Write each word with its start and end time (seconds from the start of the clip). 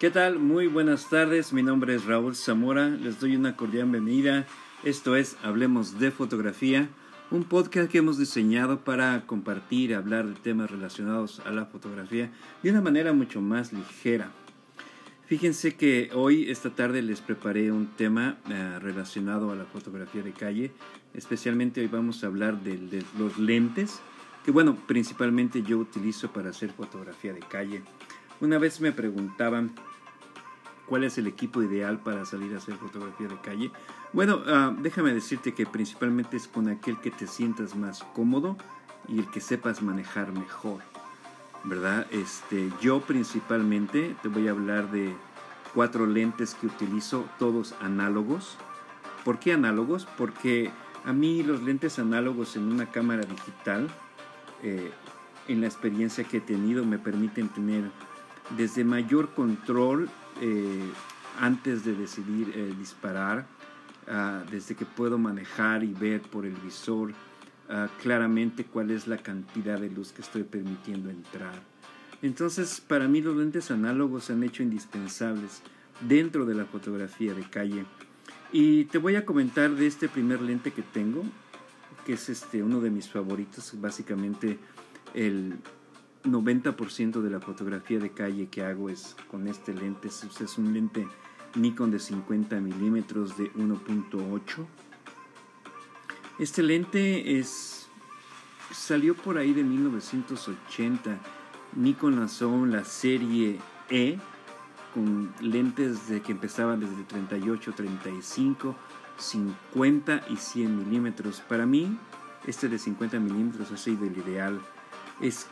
¿Qué 0.00 0.08
tal? 0.08 0.38
Muy 0.38 0.66
buenas 0.66 1.10
tardes. 1.10 1.52
Mi 1.52 1.62
nombre 1.62 1.94
es 1.94 2.06
Raúl 2.06 2.34
Zamora. 2.34 2.88
Les 2.88 3.20
doy 3.20 3.36
una 3.36 3.54
cordial 3.54 3.90
bienvenida. 3.90 4.46
Esto 4.82 5.14
es 5.14 5.36
Hablemos 5.42 5.98
de 5.98 6.10
Fotografía, 6.10 6.88
un 7.30 7.44
podcast 7.44 7.90
que 7.90 7.98
hemos 7.98 8.16
diseñado 8.16 8.80
para 8.80 9.26
compartir, 9.26 9.94
hablar 9.94 10.26
de 10.26 10.36
temas 10.36 10.70
relacionados 10.70 11.40
a 11.40 11.50
la 11.50 11.66
fotografía 11.66 12.30
de 12.62 12.70
una 12.70 12.80
manera 12.80 13.12
mucho 13.12 13.42
más 13.42 13.74
ligera. 13.74 14.32
Fíjense 15.26 15.76
que 15.76 16.08
hoy, 16.14 16.50
esta 16.50 16.70
tarde, 16.70 17.02
les 17.02 17.20
preparé 17.20 17.70
un 17.70 17.88
tema 17.88 18.38
eh, 18.48 18.78
relacionado 18.80 19.52
a 19.52 19.54
la 19.54 19.66
fotografía 19.66 20.22
de 20.22 20.32
calle. 20.32 20.72
Especialmente 21.12 21.82
hoy 21.82 21.88
vamos 21.88 22.24
a 22.24 22.28
hablar 22.28 22.62
de, 22.62 22.78
de 22.78 23.04
los 23.18 23.38
lentes, 23.38 24.00
que 24.46 24.50
bueno, 24.50 24.78
principalmente 24.86 25.62
yo 25.62 25.76
utilizo 25.76 26.32
para 26.32 26.48
hacer 26.48 26.72
fotografía 26.72 27.34
de 27.34 27.40
calle. 27.40 27.82
Una 28.40 28.56
vez 28.56 28.80
me 28.80 28.92
preguntaban 28.92 29.74
cuál 30.90 31.04
es 31.04 31.16
el 31.18 31.28
equipo 31.28 31.62
ideal 31.62 32.00
para 32.00 32.24
salir 32.24 32.52
a 32.52 32.56
hacer 32.56 32.74
fotografía 32.74 33.28
de 33.28 33.40
calle. 33.40 33.70
Bueno, 34.12 34.38
uh, 34.38 34.74
déjame 34.82 35.14
decirte 35.14 35.54
que 35.54 35.64
principalmente 35.64 36.36
es 36.36 36.48
con 36.48 36.68
aquel 36.68 36.98
que 36.98 37.12
te 37.12 37.28
sientas 37.28 37.76
más 37.76 38.02
cómodo 38.12 38.56
y 39.06 39.20
el 39.20 39.30
que 39.30 39.40
sepas 39.40 39.82
manejar 39.82 40.32
mejor. 40.32 40.80
¿Verdad? 41.62 42.08
Este, 42.10 42.72
yo 42.80 43.02
principalmente 43.02 44.16
te 44.20 44.28
voy 44.28 44.48
a 44.48 44.50
hablar 44.50 44.90
de 44.90 45.14
cuatro 45.74 46.06
lentes 46.06 46.56
que 46.56 46.66
utilizo, 46.66 47.24
todos 47.38 47.76
análogos. 47.80 48.58
¿Por 49.24 49.38
qué 49.38 49.52
análogos? 49.52 50.08
Porque 50.18 50.72
a 51.04 51.12
mí 51.12 51.44
los 51.44 51.62
lentes 51.62 52.00
análogos 52.00 52.56
en 52.56 52.64
una 52.64 52.90
cámara 52.90 53.22
digital, 53.22 53.86
eh, 54.64 54.90
en 55.46 55.60
la 55.60 55.68
experiencia 55.68 56.24
que 56.24 56.38
he 56.38 56.40
tenido, 56.40 56.84
me 56.84 56.98
permiten 56.98 57.48
tener 57.48 57.84
desde 58.56 58.82
mayor 58.82 59.28
control 59.34 60.10
eh, 60.40 60.90
antes 61.38 61.84
de 61.84 61.94
decidir 61.94 62.52
eh, 62.54 62.74
disparar, 62.78 63.46
uh, 64.06 64.50
desde 64.50 64.74
que 64.74 64.84
puedo 64.84 65.18
manejar 65.18 65.84
y 65.84 65.92
ver 65.92 66.20
por 66.22 66.44
el 66.44 66.54
visor 66.54 67.10
uh, 67.10 67.88
claramente 68.02 68.64
cuál 68.64 68.90
es 68.90 69.06
la 69.06 69.16
cantidad 69.16 69.78
de 69.80 69.90
luz 69.90 70.12
que 70.12 70.22
estoy 70.22 70.44
permitiendo 70.44 71.10
entrar. 71.10 71.54
Entonces, 72.22 72.82
para 72.86 73.08
mí 73.08 73.22
los 73.22 73.36
lentes 73.36 73.70
análogos 73.70 74.24
se 74.24 74.34
han 74.34 74.42
hecho 74.42 74.62
indispensables 74.62 75.62
dentro 76.06 76.44
de 76.44 76.54
la 76.54 76.66
fotografía 76.66 77.34
de 77.34 77.42
calle. 77.48 77.84
Y 78.52 78.84
te 78.84 78.98
voy 78.98 79.16
a 79.16 79.24
comentar 79.24 79.70
de 79.70 79.86
este 79.86 80.08
primer 80.08 80.42
lente 80.42 80.72
que 80.72 80.82
tengo, 80.82 81.22
que 82.04 82.14
es 82.14 82.28
este 82.28 82.62
uno 82.62 82.80
de 82.80 82.90
mis 82.90 83.08
favoritos, 83.08 83.72
básicamente 83.80 84.58
el 85.14 85.54
90% 86.24 87.22
de 87.22 87.30
la 87.30 87.40
fotografía 87.40 87.98
de 87.98 88.10
calle 88.10 88.48
que 88.48 88.62
hago 88.62 88.90
es 88.90 89.16
con 89.30 89.46
este 89.46 89.74
lente. 89.74 90.08
Es, 90.08 90.58
un 90.58 90.72
lente 90.72 91.06
Nikon 91.54 91.90
de 91.90 91.98
50 91.98 92.60
milímetros 92.60 93.36
de 93.36 93.52
1.8. 93.54 94.66
Este 96.38 96.62
lente 96.62 97.38
es 97.38 97.88
salió 98.70 99.14
por 99.14 99.38
ahí 99.38 99.52
de 99.52 99.64
1980. 99.64 101.18
Nikon 101.76 102.16
lanzó 102.16 102.66
la 102.66 102.84
serie 102.84 103.58
E 103.88 104.18
con 104.94 105.32
lentes 105.40 106.08
de 106.08 106.20
que 106.20 106.32
empezaban 106.32 106.80
desde 106.80 107.02
38, 107.04 107.72
35, 107.74 108.76
50 109.16 110.24
y 110.30 110.36
100 110.36 110.78
milímetros. 110.78 111.40
Para 111.40 111.66
mí, 111.66 111.96
este 112.46 112.68
de 112.68 112.78
50 112.78 113.18
milímetros 113.20 113.70
ha 113.70 113.76
sido 113.76 114.04
el 114.04 114.16
ideal. 114.18 114.60
Es 115.20 115.46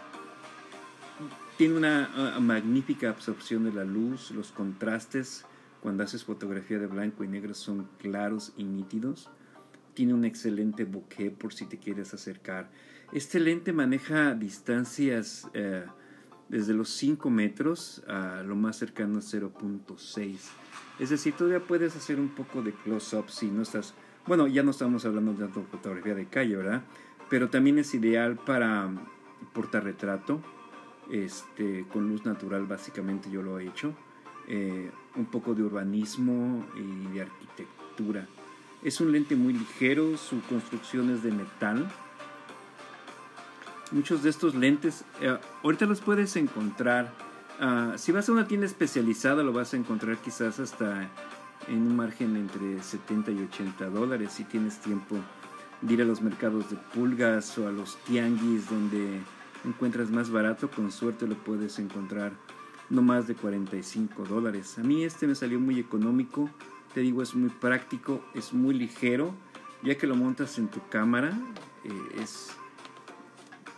tiene 1.59 1.77
una 1.77 2.37
uh, 2.37 2.41
magnífica 2.41 3.11
absorción 3.11 3.65
de 3.65 3.73
la 3.73 3.83
luz, 3.83 4.31
los 4.31 4.53
contrastes 4.53 5.45
cuando 5.83 6.05
haces 6.05 6.23
fotografía 6.23 6.79
de 6.79 6.87
blanco 6.87 7.25
y 7.25 7.29
negro 7.29 7.53
son 7.53 7.89
claros 7.99 8.53
y 8.57 8.63
nítidos. 8.63 9.29
Tiene 9.93 10.15
un 10.15 10.25
excelente 10.25 10.85
bokeh 10.85 11.33
por 11.33 11.53
si 11.53 11.67
te 11.67 11.79
quieres 11.79 12.15
acercar. 12.15 12.71
Este 13.13 13.41
lente 13.41 13.73
maneja 13.73 14.35
distancias 14.35 15.49
uh, 15.57 15.91
desde 16.49 16.75
los 16.75 16.91
5 16.91 17.29
metros 17.29 18.05
a 18.07 18.45
lo 18.45 18.55
más 18.55 18.77
cercano 18.77 19.19
a 19.19 19.21
0.6. 19.21 20.37
Es 21.01 21.11
decir, 21.11 21.35
todavía 21.35 21.67
puedes 21.67 21.97
hacer 21.97 22.21
un 22.21 22.29
poco 22.29 22.63
de 22.63 22.73
close-up 22.73 23.31
si 23.31 23.49
no 23.49 23.63
estás... 23.63 23.95
Bueno, 24.29 24.47
ya 24.47 24.63
no 24.63 24.71
estamos 24.71 25.05
hablando 25.05 25.33
de 25.33 25.49
fotografía 25.49 26.15
de 26.15 26.27
calle, 26.27 26.55
¿verdad? 26.55 26.85
Pero 27.29 27.51
también 27.51 27.81
es 27.81 27.93
ideal 27.95 28.37
para 28.37 28.89
portarretrato 29.53 30.41
este, 31.11 31.87
con 31.93 32.09
luz 32.09 32.25
natural 32.25 32.67
básicamente 32.67 33.31
yo 33.31 33.43
lo 33.43 33.59
he 33.59 33.67
hecho, 33.67 33.95
eh, 34.47 34.91
un 35.17 35.27
poco 35.27 35.55
de 35.55 35.63
urbanismo 35.63 36.65
y 36.77 37.15
de 37.15 37.23
arquitectura. 37.23 38.27
Es 38.83 39.01
un 39.01 39.13
lente 39.13 39.35
muy 39.37 39.53
ligero, 39.53 40.17
su 40.17 40.41
construcción 40.43 41.11
es 41.11 41.23
de 41.23 41.33
metal. 41.33 41.91
Muchos 43.91 44.23
de 44.23 44.31
estos 44.31 44.55
lentes, 44.55 45.05
eh, 45.21 45.37
ahorita 45.63 45.87
los 45.87 46.01
puedes 46.01 46.37
encontrar, 46.37 47.13
uh, 47.61 47.97
si 47.97 48.13
vas 48.13 48.29
a 48.29 48.33
una 48.33 48.47
tienda 48.47 48.67
especializada 48.67 49.43
lo 49.43 49.53
vas 49.53 49.75
a 49.75 49.79
encontrar 49.79 50.19
quizás 50.19 50.61
hasta 50.61 51.09
en 51.67 51.83
un 51.83 51.97
margen 51.97 52.37
entre 52.37 52.83
70 52.83 53.31
y 53.33 53.43
80 53.43 53.91
dólares 53.91 54.33
si 54.33 54.45
tienes 54.45 54.79
tiempo 54.79 55.17
de 55.81 55.95
ir 55.95 56.03
a 56.03 56.05
los 56.05 56.23
mercados 56.23 56.71
de 56.71 56.77
pulgas 56.95 57.57
o 57.59 57.69
a 57.69 57.73
los 57.73 57.97
tianguis 58.05 58.69
donde 58.69 59.21
encuentras 59.65 60.11
más 60.11 60.31
barato, 60.31 60.71
con 60.71 60.91
suerte 60.93 61.27
lo 61.27 61.37
puedes 61.37 61.79
encontrar 61.79 62.33
no 62.91 63.03
más 63.03 63.27
de 63.27 63.35
45 63.35 64.25
dólares. 64.25 64.79
A 64.79 64.83
mí 64.83 65.05
este 65.05 65.27
me 65.27 65.35
salió 65.35 65.61
muy 65.61 65.79
económico, 65.79 66.49
te 66.95 67.01
digo 67.01 67.23
es 67.23 67.35
muy 67.35 67.51
práctico, 67.51 68.25
es 68.35 68.53
muy 68.53 68.75
ligero, 68.75 69.35
ya 69.83 69.97
que 69.97 70.07
lo 70.07 70.17
montas 70.17 70.59
en 70.59 70.69
tu 70.69 70.81
cámara, 70.89 71.39
eh, 71.85 72.23
es 72.23 72.51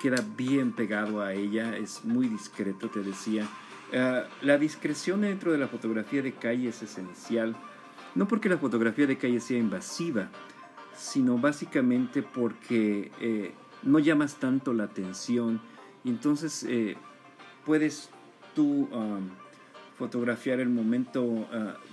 queda 0.00 0.24
bien 0.36 0.72
pegado 0.72 1.20
a 1.20 1.34
ella, 1.34 1.76
es 1.76 2.04
muy 2.04 2.26
discreto, 2.26 2.88
te 2.88 3.00
decía. 3.00 3.46
Uh, 3.92 4.46
la 4.46 4.56
discreción 4.56 5.20
dentro 5.20 5.52
de 5.52 5.58
la 5.58 5.68
fotografía 5.68 6.22
de 6.22 6.32
calle 6.32 6.68
es 6.68 6.82
esencial, 6.82 7.54
no 8.14 8.26
porque 8.26 8.48
la 8.48 8.56
fotografía 8.56 9.06
de 9.06 9.18
calle 9.18 9.40
sea 9.40 9.58
invasiva, 9.58 10.30
sino 10.96 11.38
básicamente 11.38 12.22
porque 12.22 13.12
eh, 13.20 13.52
no 13.82 13.98
llamas 13.98 14.36
tanto 14.36 14.72
la 14.72 14.84
atención 14.84 15.60
y 16.04 16.10
entonces 16.10 16.64
eh, 16.68 16.96
puedes 17.64 18.10
tú 18.54 18.88
um, 18.92 19.28
fotografiar 19.96 20.60
el 20.60 20.68
momento 20.68 21.22
uh, 21.22 21.46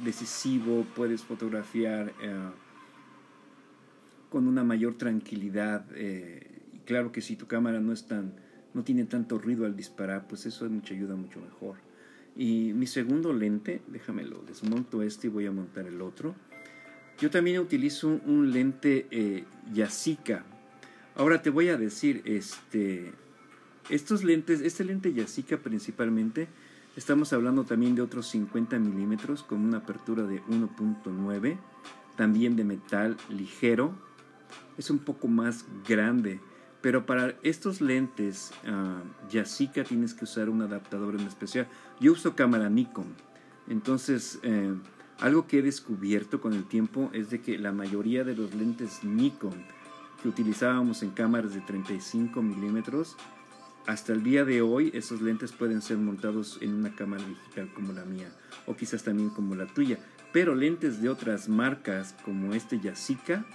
decisivo, 0.03 0.85
puedes 0.95 1.23
fotografiar 1.23 2.13
uh, 2.23 2.67
con 4.29 4.47
una 4.47 4.63
mayor 4.63 4.95
tranquilidad. 4.95 5.85
Eh, 5.95 6.61
y 6.73 6.79
claro 6.79 7.11
que 7.11 7.21
si 7.21 7.35
tu 7.35 7.47
cámara 7.47 7.79
no 7.79 7.93
es 7.93 8.07
tan, 8.07 8.33
no 8.73 8.83
tiene 8.83 9.05
tanto 9.05 9.37
ruido 9.37 9.65
al 9.65 9.75
disparar, 9.75 10.27
pues 10.27 10.45
eso 10.45 10.65
es 10.65 10.71
mucha 10.71 10.93
ayuda 10.93 11.15
mucho 11.15 11.39
mejor. 11.39 11.77
Y 12.35 12.73
mi 12.73 12.87
segundo 12.87 13.33
lente, 13.33 13.81
déjame 13.87 14.23
lo 14.23 14.41
desmonto 14.43 15.01
este 15.01 15.27
y 15.27 15.29
voy 15.29 15.47
a 15.47 15.51
montar 15.51 15.87
el 15.87 16.01
otro. 16.01 16.35
Yo 17.19 17.31
también 17.31 17.59
utilizo 17.59 18.21
un 18.25 18.51
lente 18.51 19.07
eh, 19.09 19.43
Yasica. 19.73 20.45
Ahora 21.17 21.41
te 21.41 21.49
voy 21.49 21.69
a 21.69 21.77
decir, 21.77 22.21
este, 22.25 23.11
estos 23.89 24.23
lentes, 24.23 24.61
este 24.61 24.83
lente 24.83 25.11
Yasica 25.13 25.57
principalmente, 25.57 26.47
estamos 26.95 27.33
hablando 27.33 27.63
también 27.63 27.95
de 27.95 28.03
otros 28.03 28.27
50 28.27 28.77
milímetros 28.77 29.41
con 29.41 29.61
una 29.61 29.79
apertura 29.79 30.21
de 30.27 30.43
1.9, 30.43 31.57
también 32.15 32.55
de 32.55 32.63
metal 32.65 33.17
ligero, 33.29 33.95
es 34.77 34.91
un 34.91 34.99
poco 34.99 35.27
más 35.27 35.65
grande, 35.89 36.39
pero 36.81 37.07
para 37.07 37.33
estos 37.41 37.81
lentes 37.81 38.51
uh, 38.67 39.27
Yasica 39.31 39.83
tienes 39.83 40.13
que 40.13 40.25
usar 40.25 40.49
un 40.49 40.61
adaptador 40.61 41.15
en 41.15 41.25
especial. 41.25 41.67
Yo 41.99 42.11
uso 42.11 42.35
cámara 42.35 42.69
Nikon, 42.69 43.07
entonces 43.67 44.37
eh, 44.43 44.71
algo 45.19 45.47
que 45.47 45.57
he 45.57 45.61
descubierto 45.63 46.41
con 46.41 46.53
el 46.53 46.65
tiempo 46.65 47.09
es 47.11 47.31
de 47.31 47.41
que 47.41 47.57
la 47.57 47.71
mayoría 47.71 48.23
de 48.23 48.35
los 48.35 48.53
lentes 48.53 49.03
Nikon 49.03 49.76
utilizábamos 50.29 51.03
en 51.03 51.11
cámaras 51.11 51.53
de 51.53 51.61
35 51.61 52.41
milímetros 52.41 53.17
hasta 53.87 54.11
el 54.11 54.21
día 54.21 54.43
de 54.43 54.61
hoy 54.61 54.91
esos 54.93 55.21
lentes 55.21 55.53
pueden 55.53 55.81
ser 55.81 55.97
montados 55.97 56.59
en 56.61 56.73
una 56.73 56.93
cámara 56.93 57.23
digital 57.25 57.71
como 57.73 57.93
la 57.93 58.03
mía 58.03 58.29
o 58.65 58.75
quizás 58.75 59.03
también 59.03 59.29
como 59.29 59.55
la 59.55 59.65
tuya. 59.65 59.97
Pero 60.33 60.55
lentes 60.55 61.01
de 61.01 61.07
otras 61.07 61.47
marcas 61.47 62.13
como 62.25 62.53
este 62.53 62.81
Yasica, 62.81 63.45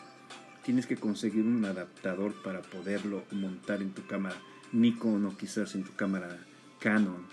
tienes 0.65 0.87
que 0.87 0.97
conseguir 0.97 1.45
un 1.45 1.63
adaptador 1.67 2.33
para 2.43 2.63
poderlo 2.63 3.25
montar 3.31 3.83
en 3.83 3.93
tu 3.93 4.07
cámara 4.07 4.37
Nikon 4.73 5.27
o 5.27 5.37
quizás 5.37 5.75
en 5.75 5.85
tu 5.85 5.95
cámara 5.95 6.39
Canon. 6.81 7.27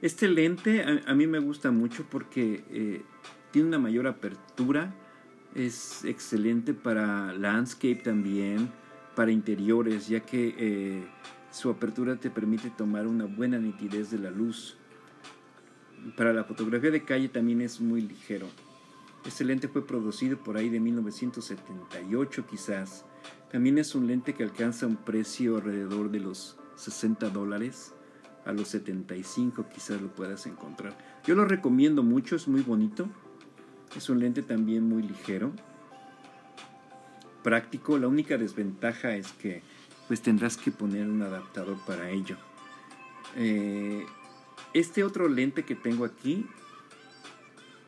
Este 0.00 0.28
lente 0.28 0.84
a, 1.06 1.14
mí 1.14 1.26
me 1.26 1.40
gusta 1.40 1.72
mucho 1.72 2.06
porque 2.08 2.62
eh, 2.70 3.02
tiene 3.50 3.66
una 3.68 3.78
mayor 3.78 4.06
apertura, 4.06 4.94
es 5.56 6.04
excelente 6.04 6.74
para 6.74 7.32
landscape 7.32 7.96
también 7.96 8.70
para 9.14 9.32
interiores, 9.32 10.06
ya 10.06 10.20
que 10.20 10.54
eh, 10.58 11.06
su 11.50 11.70
apertura 11.70 12.16
te 12.16 12.28
permite 12.28 12.68
tomar 12.68 13.06
una 13.06 13.24
buena 13.24 13.58
nitidez 13.58 14.10
de 14.10 14.18
la 14.18 14.30
luz. 14.30 14.76
para 16.16 16.32
la 16.34 16.44
fotografía 16.44 16.90
de 16.90 17.04
calle 17.04 17.28
también 17.28 17.62
es 17.62 17.80
muy 17.80 18.02
ligero. 18.02 18.46
Este 19.24 19.44
lente 19.44 19.66
fue 19.66 19.84
producido 19.84 20.36
por 20.36 20.58
ahí 20.58 20.68
de 20.68 20.78
1978 20.78 22.46
quizás. 22.46 23.06
También 23.50 23.78
es 23.78 23.94
un 23.94 24.06
lente 24.06 24.34
que 24.34 24.44
alcanza 24.44 24.86
un 24.86 24.96
precio 24.96 25.56
alrededor 25.56 26.10
de 26.10 26.20
los 26.20 26.58
60 26.76 27.30
dólares. 27.30 27.94
A 28.44 28.52
los 28.52 28.68
75 28.68 29.66
quizás 29.74 30.00
lo 30.00 30.14
puedas 30.14 30.46
encontrar. 30.46 30.96
Yo 31.24 31.34
lo 31.34 31.46
recomiendo 31.46 32.02
mucho, 32.02 32.36
es 32.36 32.46
muy 32.46 32.60
bonito. 32.60 33.08
Es 33.94 34.08
un 34.08 34.20
lente 34.20 34.42
también 34.42 34.88
muy 34.88 35.02
ligero. 35.02 35.52
Práctico. 37.42 37.98
La 37.98 38.08
única 38.08 38.38
desventaja 38.38 39.14
es 39.14 39.32
que 39.32 39.62
pues 40.08 40.22
tendrás 40.22 40.56
que 40.56 40.70
poner 40.70 41.08
un 41.08 41.22
adaptador 41.22 41.78
para 41.86 42.10
ello. 42.10 42.36
Eh, 43.36 44.04
este 44.72 45.04
otro 45.04 45.28
lente 45.28 45.64
que 45.64 45.74
tengo 45.74 46.04
aquí 46.04 46.46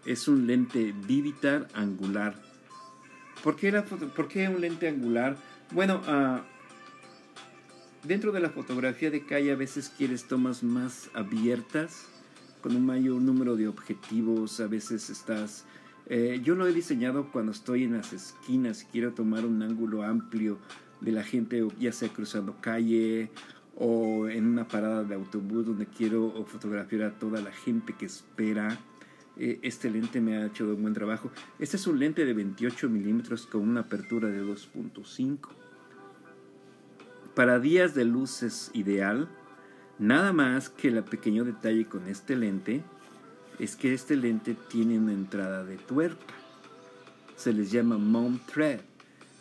es 0.05 0.29
un 0.29 0.47
lente 0.47 0.95
Vivitar 1.06 1.69
angular. 1.75 2.41
¿Por 3.43 3.56
qué, 3.56 4.49
un 4.49 4.61
lente 4.61 4.89
angular? 4.89 5.37
Bueno, 5.71 6.01
uh, 6.09 6.41
dentro 8.06 8.33
de 8.33 8.41
la 8.41 8.51
fotografía 8.51 9.11
de 9.11 9.25
calle 9.25 9.53
a 9.53 9.56
veces 9.56 9.93
quieres 9.97 10.27
tomas 10.27 10.62
más 10.62 11.11
abiertas, 11.15 12.06
con 12.62 12.75
un 12.75 12.85
mayor 12.85 13.21
número 13.21 13.56
de 13.56 13.69
objetivos, 13.69 14.61
a 14.61 14.67
veces 14.67 15.11
estás... 15.11 15.65
Eh, 16.10 16.40
yo 16.43 16.55
lo 16.55 16.66
he 16.66 16.72
diseñado 16.72 17.31
cuando 17.31 17.52
estoy 17.52 17.84
en 17.84 17.93
las 17.93 18.12
esquinas 18.14 18.82
y 18.82 18.87
quiero 18.87 19.12
tomar 19.12 19.44
un 19.44 19.62
ángulo 19.62 20.02
amplio 20.02 20.58
de 21.00 21.12
la 21.12 21.22
gente, 21.22 21.66
ya 21.78 21.93
sea 21.93 22.08
cruzando 22.08 22.56
calle 22.60 23.31
o 23.76 24.28
en 24.28 24.46
una 24.46 24.66
parada 24.66 25.05
de 25.05 25.14
autobús 25.14 25.66
donde 25.66 25.87
quiero 25.87 26.44
fotografiar 26.46 27.02
a 27.02 27.19
toda 27.19 27.40
la 27.40 27.52
gente 27.52 27.93
que 27.93 28.06
espera. 28.06 28.78
Eh, 29.37 29.60
este 29.62 29.90
lente 29.90 30.20
me 30.20 30.37
ha 30.37 30.46
hecho 30.46 30.64
un 30.64 30.82
buen 30.82 30.94
trabajo. 30.94 31.31
Este 31.58 31.76
es 31.76 31.87
un 31.87 31.99
lente 31.99 32.25
de 32.25 32.32
28 32.32 32.88
milímetros 32.88 33.46
con 33.46 33.69
una 33.69 33.81
apertura 33.81 34.28
de 34.28 34.43
2.5. 34.43 35.50
Para 37.34 37.60
días 37.60 37.94
de 37.94 38.05
luz 38.05 38.43
es 38.43 38.70
ideal. 38.72 39.28
Nada 39.99 40.32
más 40.32 40.70
que 40.70 40.88
el 40.88 41.05
pequeño 41.05 41.44
detalle 41.44 41.84
con 41.87 42.08
este 42.08 42.34
lente 42.34 42.82
es 43.58 43.76
que 43.76 43.94
este 43.94 44.16
lente 44.16 44.55
tiene 44.55 44.99
una 44.99 45.12
entrada 45.12 45.64
de 45.64 45.76
tuerca. 45.76 46.34
Se 47.37 47.52
les 47.52 47.70
llama 47.70 47.99
mount 47.99 48.44
thread. 48.46 48.81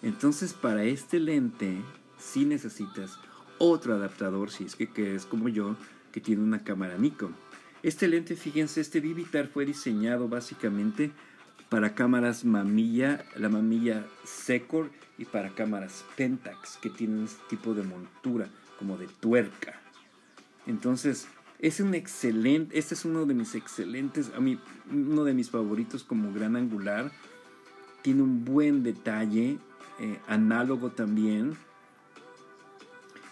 Entonces 0.02 0.54
para 0.54 0.84
este 0.84 1.20
lente 1.20 1.82
sí 2.20 2.46
necesitas 2.46 3.20
otro 3.58 3.96
adaptador 3.96 4.52
si 4.52 4.66
es 4.66 4.76
que, 4.76 4.92
que 4.92 5.16
es 5.16 5.26
como 5.26 5.50
yo 5.50 5.76
que 6.12 6.22
tiene 6.22 6.44
una 6.44 6.64
cámara 6.64 6.98
Nikon. 6.98 7.36
Este 7.84 8.08
lente, 8.08 8.36
fíjense, 8.36 8.82
este 8.82 9.00
Vivitar 9.00 9.48
fue 9.48 9.66
diseñado 9.66 10.28
básicamente 10.28 11.12
para 11.70 11.94
cámaras 11.96 12.46
mamilla, 12.46 13.24
la 13.36 13.50
mamilla 13.50 14.06
Secor 14.24 14.90
y 15.18 15.26
para 15.26 15.50
cámaras 15.50 16.06
Pentax 16.16 16.78
que 16.78 16.90
tienen 16.90 17.26
este 17.26 17.42
tipo 17.50 17.74
de 17.74 17.84
montura 17.84 18.50
como 18.80 18.98
de 18.98 19.08
tuerca. 19.08 19.80
Entonces, 20.66 21.28
es 21.60 21.80
un 21.80 21.94
excelente, 21.94 22.78
este 22.78 22.94
es 22.94 23.06
uno 23.06 23.26
de 23.26 23.34
mis 23.34 23.56
excelentes, 23.56 24.32
a 24.36 24.40
mí, 24.40 24.60
uno 24.92 25.24
de 25.24 25.34
mis 25.34 25.50
favoritos 25.50 26.04
como 26.04 26.32
gran 26.32 26.56
angular. 26.56 27.12
Tiene 28.04 28.22
un 28.22 28.46
buen 28.46 28.84
detalle, 28.84 29.58
eh, 30.00 30.20
análogo 30.28 30.92
también. 30.92 31.58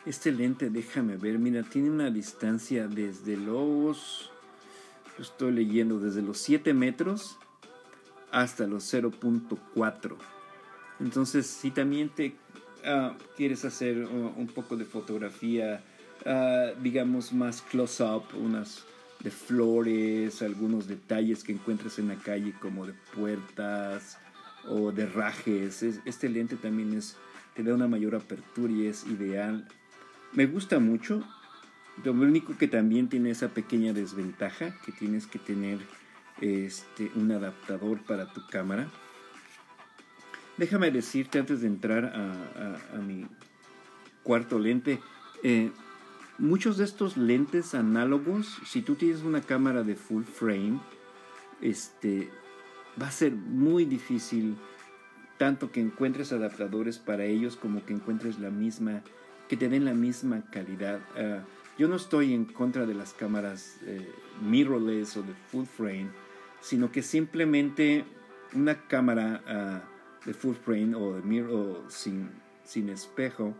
Este 0.05 0.31
lente, 0.31 0.69
déjame 0.69 1.17
ver, 1.17 1.39
mira, 1.39 1.63
tiene 1.63 1.89
una 1.89 2.09
distancia 2.09 2.87
desde 2.87 3.37
los 3.37 4.31
estoy 5.19 5.51
leyendo 5.53 5.99
desde 5.99 6.21
los 6.21 6.37
7 6.39 6.73
metros 6.73 7.37
hasta 8.31 8.67
los 8.67 8.91
0.4. 8.93 10.17
Entonces, 10.99 11.47
si 11.47 11.71
también 11.71 12.09
te 12.09 12.35
ah, 12.85 13.15
quieres 13.37 13.65
hacer 13.65 14.05
un 14.05 14.47
poco 14.47 14.75
de 14.75 14.85
fotografía, 14.85 15.83
ah, 16.25 16.71
digamos, 16.81 17.33
más 17.33 17.61
close-up, 17.61 18.23
unas 18.35 18.85
de 19.19 19.31
flores, 19.31 20.41
algunos 20.41 20.87
detalles 20.87 21.43
que 21.43 21.51
encuentres 21.51 21.97
en 21.99 22.09
la 22.09 22.15
calle 22.15 22.53
como 22.59 22.85
de 22.85 22.93
puertas 23.15 24.17
o 24.67 24.91
de 24.91 25.05
rajes, 25.05 25.83
este 25.83 26.29
lente 26.29 26.55
también 26.55 26.93
es, 26.93 27.17
te 27.55 27.63
da 27.63 27.73
una 27.73 27.87
mayor 27.87 28.15
apertura 28.15 28.71
y 28.71 28.87
es 28.87 29.05
ideal. 29.07 29.67
Me 30.33 30.45
gusta 30.45 30.79
mucho, 30.79 31.23
lo 32.03 32.11
único 32.11 32.57
que 32.57 32.67
también 32.67 33.09
tiene 33.09 33.31
esa 33.31 33.49
pequeña 33.49 33.93
desventaja, 33.93 34.75
que 34.85 34.91
tienes 34.91 35.27
que 35.27 35.39
tener 35.39 35.79
este, 36.41 37.11
un 37.15 37.31
adaptador 37.31 38.01
para 38.03 38.31
tu 38.33 38.45
cámara. 38.47 38.87
Déjame 40.57 40.91
decirte 40.91 41.39
antes 41.39 41.61
de 41.61 41.67
entrar 41.67 42.05
a, 42.05 42.97
mi 42.99 43.25
cuarto 44.23 44.57
lente, 44.57 44.99
eh, 45.43 45.71
muchos 46.37 46.77
de 46.77 46.85
estos 46.85 47.17
lentes 47.17 47.73
análogos, 47.75 48.59
si 48.65 48.81
tú 48.81 48.95
tienes 48.95 49.23
una 49.23 49.41
cámara 49.41 49.83
de 49.83 49.95
full 49.95 50.23
frame, 50.23 50.79
este, 51.61 52.29
va 53.01 53.07
a 53.07 53.11
ser 53.11 53.33
muy 53.33 53.85
difícil 53.85 54.55
tanto 55.37 55.71
que 55.71 55.81
encuentres 55.81 56.31
adaptadores 56.31 56.97
para 56.97 57.25
ellos 57.25 57.55
como 57.55 57.85
que 57.85 57.93
encuentres 57.93 58.39
la 58.39 58.49
misma, 58.49 59.01
que 59.49 59.57
te 59.57 59.69
den 59.69 59.85
la 59.85 59.93
misma 59.93 60.43
calidad. 60.49 60.99
Ah, 61.15 61.43
yo 61.77 61.87
no 61.87 61.95
estoy 61.95 62.33
en 62.33 62.45
contra 62.45 62.85
de 62.85 62.93
las 62.93 63.13
cámaras 63.13 63.77
eh, 63.83 64.09
mirrorless 64.41 65.17
o 65.17 65.23
de 65.23 65.33
full 65.51 65.65
frame, 65.65 66.07
sino 66.61 66.91
que 66.91 67.01
simplemente 67.01 68.05
una 68.53 68.87
cámara 68.87 69.43
ah, 69.45 69.81
de 70.25 70.33
full 70.33 70.55
frame 70.55 70.95
o 70.95 71.15
de 71.15 71.21
mirror 71.21 71.83
sin, 71.89 72.29
sin 72.63 72.89
espejo, 72.89 73.53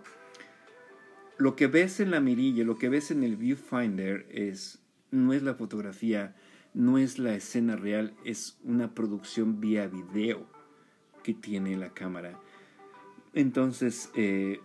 lo 1.37 1.55
que 1.55 1.67
ves 1.67 1.99
en 1.99 2.11
la 2.11 2.19
mirilla, 2.19 2.63
lo 2.63 2.77
que 2.77 2.89
ves 2.89 3.11
en 3.11 3.23
el 3.23 3.35
viewfinder 3.35 4.25
es 4.29 4.79
no 5.11 5.33
es 5.33 5.43
la 5.43 5.55
fotografía, 5.55 6.35
no 6.73 6.97
es 6.97 7.19
la 7.19 7.35
escena 7.35 7.75
real, 7.75 8.13
es 8.23 8.57
una 8.63 8.93
producción 8.93 9.59
vía 9.59 9.87
video 9.87 10.45
que 11.23 11.33
tiene 11.33 11.77
la 11.77 11.89
cámara. 11.89 12.39
Entonces, 13.33 14.11
eh, 14.13 14.59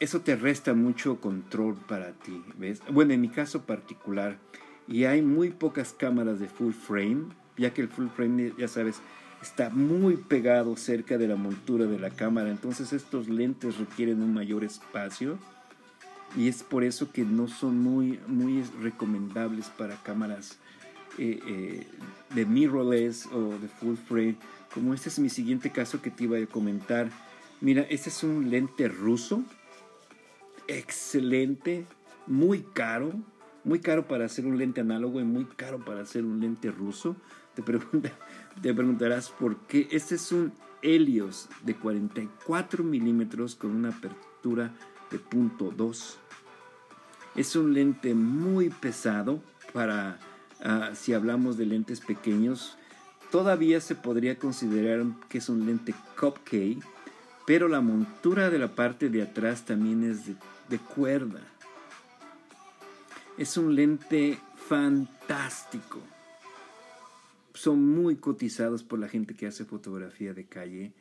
eso 0.00 0.20
te 0.20 0.36
resta 0.36 0.74
mucho 0.74 1.20
control 1.20 1.76
para 1.76 2.12
ti, 2.12 2.42
¿ves? 2.58 2.82
Bueno, 2.90 3.12
en 3.12 3.20
mi 3.20 3.28
caso 3.28 3.66
particular, 3.66 4.38
y 4.88 5.04
hay 5.04 5.22
muy 5.22 5.50
pocas 5.50 5.92
cámaras 5.92 6.40
de 6.40 6.48
full 6.48 6.72
frame, 6.72 7.26
ya 7.56 7.72
que 7.72 7.82
el 7.82 7.88
full 7.88 8.08
frame, 8.08 8.52
ya 8.58 8.68
sabes, 8.68 9.00
está 9.40 9.70
muy 9.70 10.16
pegado 10.16 10.76
cerca 10.76 11.18
de 11.18 11.28
la 11.28 11.36
montura 11.36 11.86
de 11.86 11.98
la 11.98 12.10
cámara, 12.10 12.50
entonces 12.50 12.92
estos 12.92 13.28
lentes 13.28 13.78
requieren 13.78 14.22
un 14.22 14.34
mayor 14.34 14.64
espacio 14.64 15.38
y 16.36 16.48
es 16.48 16.62
por 16.62 16.84
eso 16.84 17.12
que 17.12 17.24
no 17.24 17.48
son 17.48 17.78
muy, 17.78 18.18
muy 18.26 18.62
recomendables 18.80 19.68
para 19.68 19.96
cámaras 20.02 20.58
eh, 21.18 21.40
eh, 21.46 21.86
de 22.34 22.46
mirrorless 22.46 23.26
o 23.26 23.58
de 23.58 23.68
full 23.68 23.96
frame, 23.96 24.36
como 24.72 24.94
este 24.94 25.08
es 25.08 25.18
mi 25.18 25.28
siguiente 25.28 25.70
caso 25.70 26.00
que 26.00 26.10
te 26.10 26.24
iba 26.24 26.38
a 26.38 26.46
comentar. 26.46 27.10
Mira, 27.60 27.82
este 27.82 28.08
es 28.08 28.22
un 28.22 28.50
lente 28.50 28.88
ruso 28.88 29.44
excelente, 30.66 31.86
muy 32.26 32.62
caro, 32.62 33.12
muy 33.64 33.80
caro 33.80 34.06
para 34.06 34.24
hacer 34.24 34.46
un 34.46 34.58
lente 34.58 34.80
análogo 34.80 35.20
y 35.20 35.24
muy 35.24 35.44
caro 35.44 35.84
para 35.84 36.00
hacer 36.00 36.24
un 36.24 36.40
lente 36.40 36.70
ruso. 36.70 37.16
Te, 37.54 37.62
te 38.62 38.74
preguntarás 38.74 39.30
por 39.30 39.58
qué. 39.66 39.88
Este 39.90 40.14
es 40.14 40.32
un 40.32 40.52
Helios 40.82 41.48
de 41.64 41.76
44 41.76 42.82
milímetros 42.82 43.54
con 43.54 43.70
una 43.70 43.90
apertura 43.90 44.74
de 45.10 45.18
punto 45.18 45.70
.2. 45.70 46.16
Es 47.34 47.56
un 47.56 47.74
lente 47.74 48.14
muy 48.14 48.70
pesado 48.70 49.42
para, 49.72 50.18
ah, 50.62 50.90
si 50.94 51.14
hablamos 51.14 51.56
de 51.56 51.66
lentes 51.66 52.00
pequeños, 52.00 52.76
todavía 53.30 53.80
se 53.80 53.94
podría 53.94 54.38
considerar 54.38 55.04
que 55.28 55.38
es 55.38 55.48
un 55.48 55.66
lente 55.66 55.94
cupcake, 56.20 56.82
pero 57.46 57.68
la 57.68 57.80
montura 57.80 58.50
de 58.50 58.58
la 58.58 58.68
parte 58.68 59.08
de 59.08 59.22
atrás 59.22 59.64
también 59.64 60.04
es 60.04 60.26
de 60.26 60.36
de 60.72 60.78
cuerda. 60.78 61.42
Es 63.36 63.58
un 63.58 63.74
lente 63.74 64.38
fantástico. 64.56 66.00
Son 67.52 67.84
muy 67.84 68.16
cotizados 68.16 68.82
por 68.82 68.98
la 68.98 69.08
gente 69.08 69.34
que 69.34 69.46
hace 69.46 69.66
fotografía 69.66 70.32
de 70.32 70.46
calle, 70.46 70.92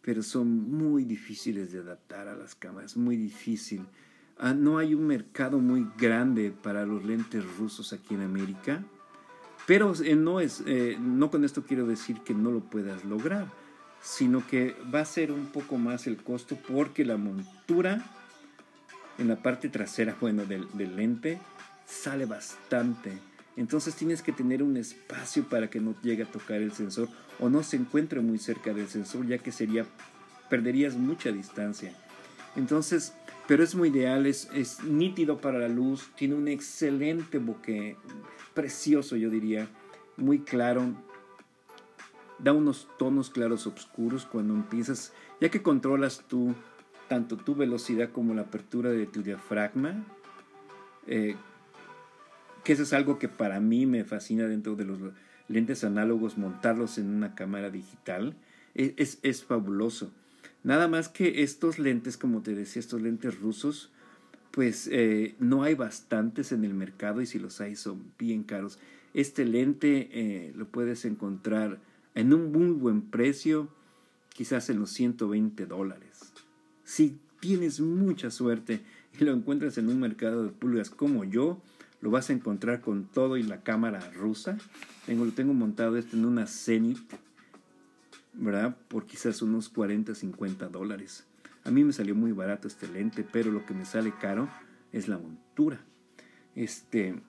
pero 0.00 0.22
son 0.22 0.48
muy 0.70 1.04
difíciles 1.04 1.72
de 1.72 1.80
adaptar 1.80 2.28
a 2.28 2.34
las 2.34 2.54
cámaras, 2.54 2.96
muy 2.96 3.16
difícil. 3.16 3.84
Ah, 4.42 4.54
no 4.54 4.78
hay 4.78 4.94
un 4.94 5.06
mercado 5.06 5.58
muy 5.58 5.86
grande 5.98 6.50
para 6.50 6.86
los 6.86 7.04
lentes 7.04 7.44
rusos 7.58 7.92
aquí 7.92 8.14
en 8.14 8.22
América, 8.22 8.82
pero 9.66 9.92
eh, 10.02 10.16
no, 10.16 10.40
es, 10.40 10.62
eh, 10.64 10.96
no 10.98 11.30
con 11.30 11.44
esto 11.44 11.64
quiero 11.64 11.86
decir 11.86 12.20
que 12.22 12.32
no 12.32 12.50
lo 12.50 12.60
puedas 12.60 13.04
lograr, 13.04 13.48
sino 14.00 14.46
que 14.46 14.74
va 14.92 15.00
a 15.00 15.04
ser 15.04 15.30
un 15.30 15.48
poco 15.48 15.76
más 15.76 16.06
el 16.06 16.16
costo 16.16 16.56
porque 16.56 17.04
la 17.04 17.18
montura 17.18 18.02
en 19.18 19.28
la 19.28 19.36
parte 19.36 19.68
trasera, 19.68 20.16
bueno, 20.18 20.46
del, 20.46 20.66
lente 20.96 21.38
sale 21.84 22.24
bastante. 22.24 23.18
Entonces 23.58 23.94
tienes 23.94 24.22
que 24.22 24.32
tener 24.32 24.62
un 24.62 24.78
espacio 24.78 25.44
para 25.50 25.68
que 25.68 25.80
no 25.80 25.94
llegue 26.00 26.22
a 26.22 26.30
tocar 26.30 26.62
el 26.62 26.72
sensor 26.72 27.10
o 27.40 27.50
no 27.50 27.62
se 27.62 27.76
encuentre 27.76 28.22
muy 28.22 28.38
cerca 28.38 28.72
del 28.72 28.88
sensor, 28.88 29.26
ya 29.26 29.36
que 29.36 29.52
sería 29.52 29.84
perderías 30.48 30.96
mucha 30.96 31.30
distancia. 31.30 31.92
Entonces, 32.56 33.12
pero 33.50 33.64
es 33.64 33.74
muy 33.74 33.88
ideal, 33.88 34.26
es, 34.26 34.48
es 34.54 34.84
nítido 34.84 35.40
para 35.40 35.58
la 35.58 35.66
luz, 35.66 36.12
tiene 36.14 36.36
un 36.36 36.46
excelente 36.46 37.38
bokeh, 37.38 37.96
precioso 38.54 39.16
yo 39.16 39.28
diría, 39.28 39.66
muy 40.16 40.38
claro, 40.38 40.94
da 42.38 42.52
unos 42.52 42.86
tonos 42.96 43.28
claros 43.28 43.66
oscuros 43.66 44.24
cuando 44.24 44.54
empiezas, 44.54 45.12
ya 45.40 45.48
que 45.48 45.62
controlas 45.62 46.22
tú 46.28 46.54
tanto 47.08 47.36
tu 47.36 47.56
velocidad 47.56 48.12
como 48.12 48.34
la 48.34 48.42
apertura 48.42 48.90
de 48.90 49.06
tu 49.06 49.20
diafragma, 49.20 50.04
eh, 51.08 51.34
que 52.62 52.74
eso 52.74 52.84
es 52.84 52.92
algo 52.92 53.18
que 53.18 53.26
para 53.26 53.58
mí 53.58 53.84
me 53.84 54.04
fascina 54.04 54.46
dentro 54.46 54.76
de 54.76 54.84
los 54.84 55.00
lentes 55.48 55.82
análogos, 55.82 56.38
montarlos 56.38 56.98
en 56.98 57.12
una 57.12 57.34
cámara 57.34 57.68
digital, 57.68 58.36
e, 58.76 58.94
es, 58.96 59.18
es, 59.24 59.42
fabuloso. 59.42 60.12
Nada 60.62 60.88
más 60.88 61.08
que 61.08 61.42
estos 61.42 61.78
lentes, 61.78 62.16
como 62.16 62.42
te 62.42 62.54
decía, 62.54 62.80
estos 62.80 63.00
lentes 63.00 63.40
rusos, 63.40 63.90
pues 64.50 64.88
eh, 64.92 65.34
no 65.38 65.62
hay 65.62 65.74
bastantes 65.74 66.52
en 66.52 66.64
el 66.64 66.74
mercado 66.74 67.20
y 67.20 67.26
si 67.26 67.38
los 67.38 67.60
hay 67.60 67.76
son 67.76 68.12
bien 68.18 68.42
caros. 68.42 68.78
Este 69.14 69.44
lente 69.44 70.08
eh, 70.12 70.52
lo 70.56 70.66
puedes 70.66 71.04
encontrar 71.04 71.80
en 72.14 72.32
un 72.32 72.52
muy 72.52 72.70
buen 72.70 73.02
precio, 73.02 73.68
quizás 74.34 74.70
en 74.70 74.80
los 74.80 74.90
120 74.90 75.66
dólares. 75.66 76.32
Si 76.84 77.18
tienes 77.40 77.80
mucha 77.80 78.30
suerte 78.30 78.82
y 79.18 79.24
lo 79.24 79.32
encuentras 79.32 79.78
en 79.78 79.88
un 79.88 79.98
mercado 79.98 80.44
de 80.44 80.50
pulgas 80.50 80.90
como 80.90 81.24
yo, 81.24 81.60
lo 82.00 82.10
vas 82.10 82.30
a 82.30 82.32
encontrar 82.32 82.80
con 82.80 83.04
todo 83.04 83.36
y 83.36 83.42
la 83.42 83.62
cámara 83.62 84.10
rusa. 84.12 84.58
Tengo, 85.06 85.24
lo 85.24 85.32
tengo 85.32 85.54
montado 85.54 85.96
este 85.96 86.16
en 86.16 86.24
una 86.24 86.46
Zenith, 86.46 87.12
Por 88.88 89.06
quizás 89.06 89.42
unos 89.42 89.68
40, 89.68 90.14
50 90.14 90.68
dólares. 90.68 91.26
A 91.64 91.70
mí 91.70 91.84
me 91.84 91.92
salió 91.92 92.14
muy 92.14 92.32
barato 92.32 92.68
este 92.68 92.88
lente, 92.88 93.24
pero 93.30 93.50
lo 93.50 93.66
que 93.66 93.74
me 93.74 93.84
sale 93.84 94.12
caro 94.20 94.48
es 94.92 95.08
la 95.08 95.18
montura. 95.18 95.80
Este. 96.54 97.20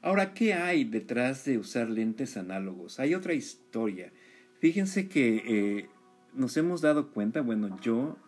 Ahora, 0.00 0.34
¿qué 0.34 0.54
hay 0.54 0.84
detrás 0.84 1.44
de 1.44 1.58
usar 1.58 1.88
lentes 1.88 2.36
análogos? 2.36 3.00
Hay 3.00 3.14
otra 3.14 3.34
historia. 3.34 4.12
Fíjense 4.60 5.08
que 5.08 5.42
eh, 5.46 5.88
nos 6.34 6.56
hemos 6.56 6.80
dado 6.80 7.10
cuenta, 7.10 7.40
bueno, 7.40 7.78
yo 7.80 8.18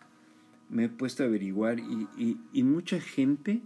me 0.69 0.85
he 0.85 0.89
puesto 0.89 1.23
a 1.23 1.27
averiguar 1.27 1.79
y, 1.79 2.37
y 2.51 2.63
mucha 2.63 2.99
gente 2.99 3.61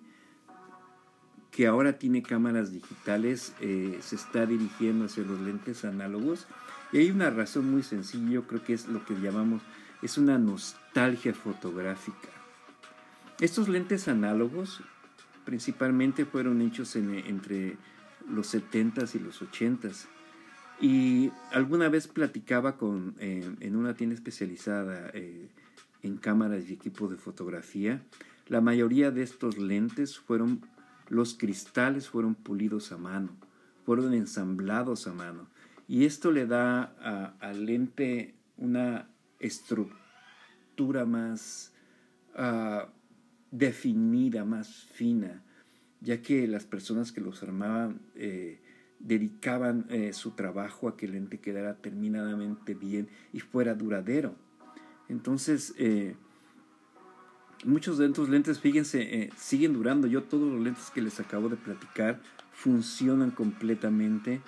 que 1.52 1.68
ahora 1.68 2.00
tiene 2.00 2.24
cámaras 2.24 2.72
digitales 2.72 3.54
eh, 3.60 3.98
se 4.02 4.16
está 4.16 4.46
dirigiendo 4.46 5.06
hacia 5.06 5.24
los 5.24 5.40
lentes 5.42 5.84
análogos 5.84 6.48
y 6.92 6.98
hay 6.98 7.12
una 7.12 7.30
razón 7.30 7.70
muy 7.72 7.84
sencilla, 7.84 8.32
yo 8.32 8.48
creo 8.48 8.64
que 8.64 8.74
es 8.74 8.88
lo 8.88 9.06
que 9.06 9.14
llamamos, 9.16 9.62
es 10.02 10.18
una 10.18 10.38
nostalgia 10.38 11.34
fotográfica. 11.34 12.30
Estos 13.40 13.70
lentes 13.70 14.08
análogos 14.08 14.82
principalmente 15.46 16.26
fueron 16.26 16.62
hechos 16.62 16.96
entre 16.96 17.78
los 18.30 18.54
70s 18.54 19.16
y 19.16 19.20
los 19.20 19.42
80s. 19.42 20.06
Y 20.80 21.32
alguna 21.52 21.90
vez 21.90 22.08
platicaba 22.08 22.78
con, 22.78 23.16
eh, 23.20 23.56
en 23.60 23.76
una 23.76 23.94
tienda 23.94 24.16
especializada 24.16 25.12
eh, 25.14 25.50
en 26.02 26.18
cámaras 26.18 26.64
y 26.68 26.74
equipos 26.74 27.10
de 27.12 27.18
fotografía. 27.18 28.02
La 28.48 28.62
mayoría 28.62 29.12
de 29.12 29.22
estos 29.22 29.58
lentes 29.58 30.18
fueron 30.18 30.62
los 31.12 31.34
cristales 31.34 32.08
fueron 32.08 32.36
pulidos 32.36 32.94
a 32.94 32.98
mano, 32.98 33.32
fueron 33.86 34.14
ensamblados 34.14 35.08
a 35.08 35.14
mano. 35.14 35.46
Y 35.88 36.06
esto 36.06 36.32
le 36.32 36.46
da 36.46 37.36
al 37.40 37.66
lente 37.66 38.36
una 38.58 39.10
estructura 39.40 41.06
más 41.06 41.74
ah, 42.36 42.88
definida, 43.52 44.46
más 44.46 44.86
fina, 44.94 45.44
ya 46.00 46.22
que 46.22 46.48
las 46.48 46.66
personas 46.66 47.12
que 47.12 47.22
los 47.22 47.44
armaban 47.44 48.02
eh, 48.16 48.60
dedicaban 49.00 49.86
eh, 49.90 50.14
su 50.14 50.32
trabajo 50.32 50.88
a 50.88 50.96
que 50.96 51.06
el 51.06 51.14
lente 51.14 51.40
quedara 51.40 51.76
terminadamente 51.76 52.74
bien 52.74 53.10
y 53.34 53.40
fuera 53.40 53.76
duradero. 53.76 54.36
Entonces, 55.10 55.74
eh, 55.78 56.16
muchos 57.66 57.98
de 57.98 58.06
estos 58.06 58.30
lentes, 58.30 58.60
fíjense, 58.60 59.30
siguen 59.36 59.74
durando. 59.74 60.08
Yo 60.08 60.24
todos 60.24 60.50
los 60.52 60.62
lentes 60.62 60.90
que 60.92 61.02
les 61.02 61.20
acabo 61.20 61.50
de 61.50 61.58
platicar 61.58 62.22
funcionan 62.52 63.32
completamente. 63.32 64.42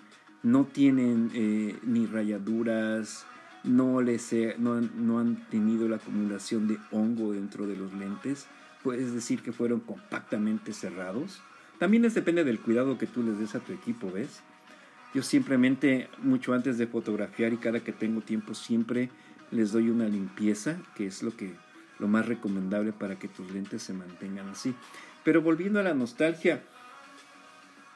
No 0.44 0.66
tienen 0.66 1.32
eh, 1.34 1.78
ni 1.84 2.06
rayaduras, 2.06 3.26
no, 3.64 4.02
les 4.02 4.36
no, 4.58 4.82
no, 4.82 5.20
han 5.20 5.38
tenido 5.50 5.88
la 5.88 5.96
acumulación 5.96 6.68
de 6.68 6.78
hongo 6.92 7.34
dentro 7.34 7.66
de 7.66 7.78
los 7.78 7.94
lentes. 7.94 8.48
Puedes 8.84 9.14
decir 9.14 9.42
que 9.42 9.54
fueron 9.54 9.80
compactamente 9.80 10.74
cerrados. 10.74 11.42
También 11.80 12.04
les 12.04 12.14
depende 12.14 12.44
del 12.44 12.60
cuidado 12.60 12.98
que 12.98 13.08
tú 13.08 13.24
les 13.24 13.40
des 13.40 13.56
a 13.56 13.60
tu 13.60 13.72
equipo, 13.72 14.12
¿ves? 14.12 14.42
Yo 15.14 15.22
simplemente, 15.22 16.10
mucho 16.18 16.54
antes 16.54 16.78
de 16.78 16.88
fotografiar 16.88 17.54
y 17.54 17.58
cada 17.58 17.80
que 17.80 17.94
tengo 17.94 18.22
tiempo, 18.22 18.54
siempre 18.54 19.10
les 19.52 19.72
doy 19.72 19.90
una 19.90 20.08
limpieza, 20.08 20.78
que 20.96 21.06
es 21.06 21.24
lo 21.24 21.36
que 21.36 21.54
lo 22.00 22.08
más 22.08 22.26
recomendable 22.26 22.92
para 22.92 23.18
que 23.18 23.28
tus 23.28 23.50
lentes 23.52 23.84
se 23.84 23.94
mantengan 23.94 24.50
así. 24.50 24.74
Pero 25.24 25.42
volviendo 25.42 25.80
a 25.80 25.84
la 25.84 25.94
nostalgia, 25.94 26.64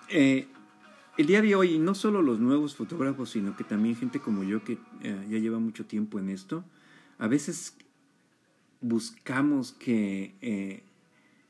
eh, 0.09 0.47
el 1.17 1.27
día 1.27 1.41
de 1.41 1.55
hoy, 1.55 1.79
no 1.79 1.95
solo 1.95 2.21
los 2.21 2.39
nuevos 2.39 2.75
fotógrafos, 2.75 3.31
sino 3.31 3.55
que 3.55 3.63
también 3.63 3.95
gente 3.95 4.19
como 4.19 4.43
yo 4.43 4.63
que 4.63 4.77
eh, 5.01 5.27
ya 5.29 5.37
lleva 5.37 5.59
mucho 5.59 5.85
tiempo 5.85 6.19
en 6.19 6.29
esto, 6.29 6.63
a 7.17 7.27
veces 7.27 7.75
buscamos 8.81 9.71
que 9.71 10.35
eh, 10.41 10.83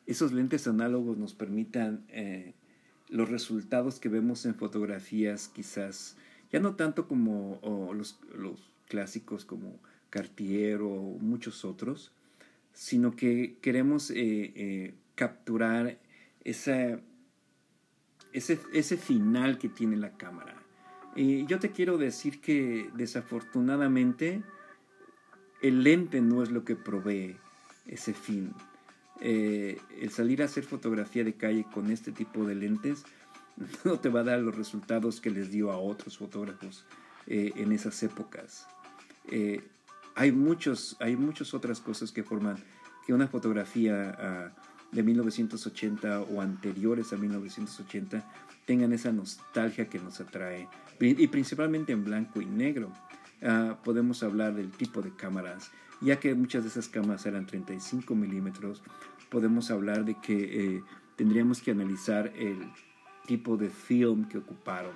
esos 0.06 0.32
lentes 0.32 0.68
análogos 0.68 1.18
nos 1.18 1.34
permitan 1.34 2.06
los 3.10 3.30
resultados 3.30 4.00
que 4.00 4.10
vemos 4.10 4.46
en 4.46 4.56
fotografías, 4.56 5.50
quizás, 5.50 6.16
ya 6.52 6.60
no 6.60 6.76
tanto 6.76 7.08
como 7.08 7.60
los, 7.94 8.20
los, 8.34 8.72
clásicos 8.88 9.46
como 9.46 9.80
Cartier 10.10 10.82
o 10.82 11.18
muchos 11.20 11.66
otros, 11.66 12.12
sino 12.74 13.16
que 13.16 13.58
queremos 13.62 14.12
eh, 14.12 14.16
eh, 14.56 14.94
capturar 15.16 15.98
esa, 16.44 17.00
ese, 18.34 18.60
ese, 18.74 18.98
final 18.98 19.58
que 19.58 19.70
tiene 19.70 19.98
la 19.98 20.18
cámara. 20.18 20.56
Y 21.16 21.46
yo 21.46 21.60
te 21.60 21.72
quiero 21.72 21.98
decir 21.98 22.42
que 22.42 22.90
desafortunadamente 22.94 24.44
el 25.62 25.84
lente 25.84 26.22
no 26.22 26.44
es 26.44 26.52
lo 26.52 26.64
que 26.64 26.76
provee 26.76 27.38
ese 27.88 28.14
fin. 28.14 28.54
Eh, 29.22 29.80
el 30.00 30.12
salir 30.12 30.42
a 30.44 30.46
hacer 30.46 30.64
fotografía 30.64 31.24
de 31.24 31.34
calle 31.34 31.66
con 31.74 31.90
este 31.90 32.12
tipo 32.12 32.46
de 32.46 32.54
lentes 32.54 33.04
no 33.84 34.00
te 34.00 34.10
va 34.10 34.20
a 34.20 34.24
dar 34.24 34.40
los 34.40 34.56
resultados 34.56 35.20
que 35.20 35.32
les 35.32 35.52
dio 35.52 35.72
a 35.72 35.78
otros 35.78 36.18
fotógrafos 36.20 36.86
en 37.30 37.74
esas 37.74 38.02
épocas 38.04 38.68
hay 40.18 40.32
muchos, 40.32 40.98
hay 41.00 41.16
muchas 41.16 41.54
otras 41.54 41.80
cosas 41.80 42.12
que 42.12 42.24
forman 42.24 42.58
que 43.06 43.14
una 43.14 43.28
fotografía 43.28 44.16
ah, 44.20 44.52
de 44.92 45.04
1980 45.04 46.22
o 46.22 46.42
anteriores 46.42 47.14
a 47.14 47.18
1980 47.18 48.24
tengan 48.66 48.94
esa 48.94 49.12
nostalgia 49.12 49.90
que 49.90 50.00
nos 50.00 50.20
atrae 50.20 50.68
y 51.00 51.28
principalmente 51.28 51.94
en 51.94 52.04
blanco 52.04 52.42
y 52.42 52.46
negro. 52.46 52.92
Ah, 53.42 53.78
podemos 53.84 54.24
hablar 54.24 54.56
del 54.56 54.72
tipo 54.72 55.02
de 55.02 55.12
cámaras, 55.16 55.72
ya 56.02 56.20
que 56.20 56.34
muchas 56.34 56.64
de 56.64 56.70
esas 56.70 56.90
cámaras 56.90 57.26
eran 57.26 57.46
35 57.46 58.16
milímetros, 58.16 58.82
podemos 59.30 59.70
hablar 59.70 60.06
de 60.06 60.16
que 60.16 60.76
eh, 60.76 60.84
tendríamos 61.16 61.62
que 61.62 61.72
analizar 61.72 62.34
el 62.36 62.58
tipo 63.28 63.58
de 63.58 63.70
film 63.70 64.28
que 64.28 64.40
ocuparon, 64.40 64.94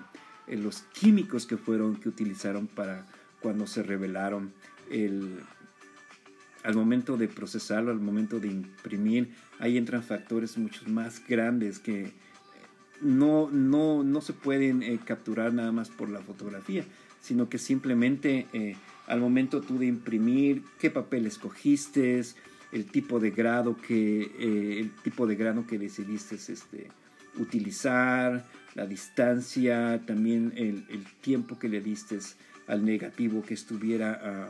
eh, 0.48 0.58
los 0.58 0.82
químicos 0.94 1.46
que 1.46 1.58
fueron, 1.58 1.98
que 1.98 2.10
utilizaron 2.10 2.68
para 2.68 3.06
cuando 3.42 3.68
se 3.68 3.84
revelaron 3.84 4.54
el, 4.90 5.40
al 6.64 6.76
momento 6.76 7.18
de 7.18 7.28
procesarlo, 7.28 7.92
al 7.92 8.00
momento 8.00 8.40
de 8.40 8.48
imprimir, 8.48 9.30
ahí 9.60 9.78
entran 9.78 10.04
factores 10.04 10.58
mucho 10.58 10.88
más 10.88 11.22
grandes 11.28 11.80
que 11.80 12.12
no, 13.02 13.50
no, 13.52 14.04
no 14.04 14.22
se 14.22 14.34
pueden 14.34 14.84
eh, 14.84 15.00
capturar 15.04 15.54
nada 15.54 15.72
más 15.72 15.90
por 15.90 16.10
la 16.10 16.20
fotografía, 16.20 16.86
sino 17.20 17.50
que 17.50 17.58
simplemente 17.58 18.48
eh, 18.54 18.76
al 19.08 19.20
momento 19.20 19.62
tú 19.62 19.78
de 19.78 19.88
imprimir, 19.88 20.64
qué 20.80 20.92
papel 20.92 21.26
escogiste, 21.26 22.22
el 22.72 22.86
tipo 22.86 23.20
de 23.20 23.32
grado 23.32 23.76
que, 23.76 24.22
eh, 24.22 24.80
el 24.80 24.92
tipo 25.04 25.28
de 25.28 25.36
grano 25.36 25.68
que 25.68 25.78
decidiste 25.78 26.36
este, 26.36 26.88
utilizar, 27.38 28.46
la 28.76 28.86
distancia, 28.86 30.02
también 30.06 30.54
el, 30.56 30.86
el, 30.90 31.04
tiempo 31.20 31.60
que 31.60 31.68
le 31.68 31.82
diste 31.82 32.20
al 32.68 32.86
negativo 32.86 33.42
que 33.42 33.54
estuviera 33.54 34.50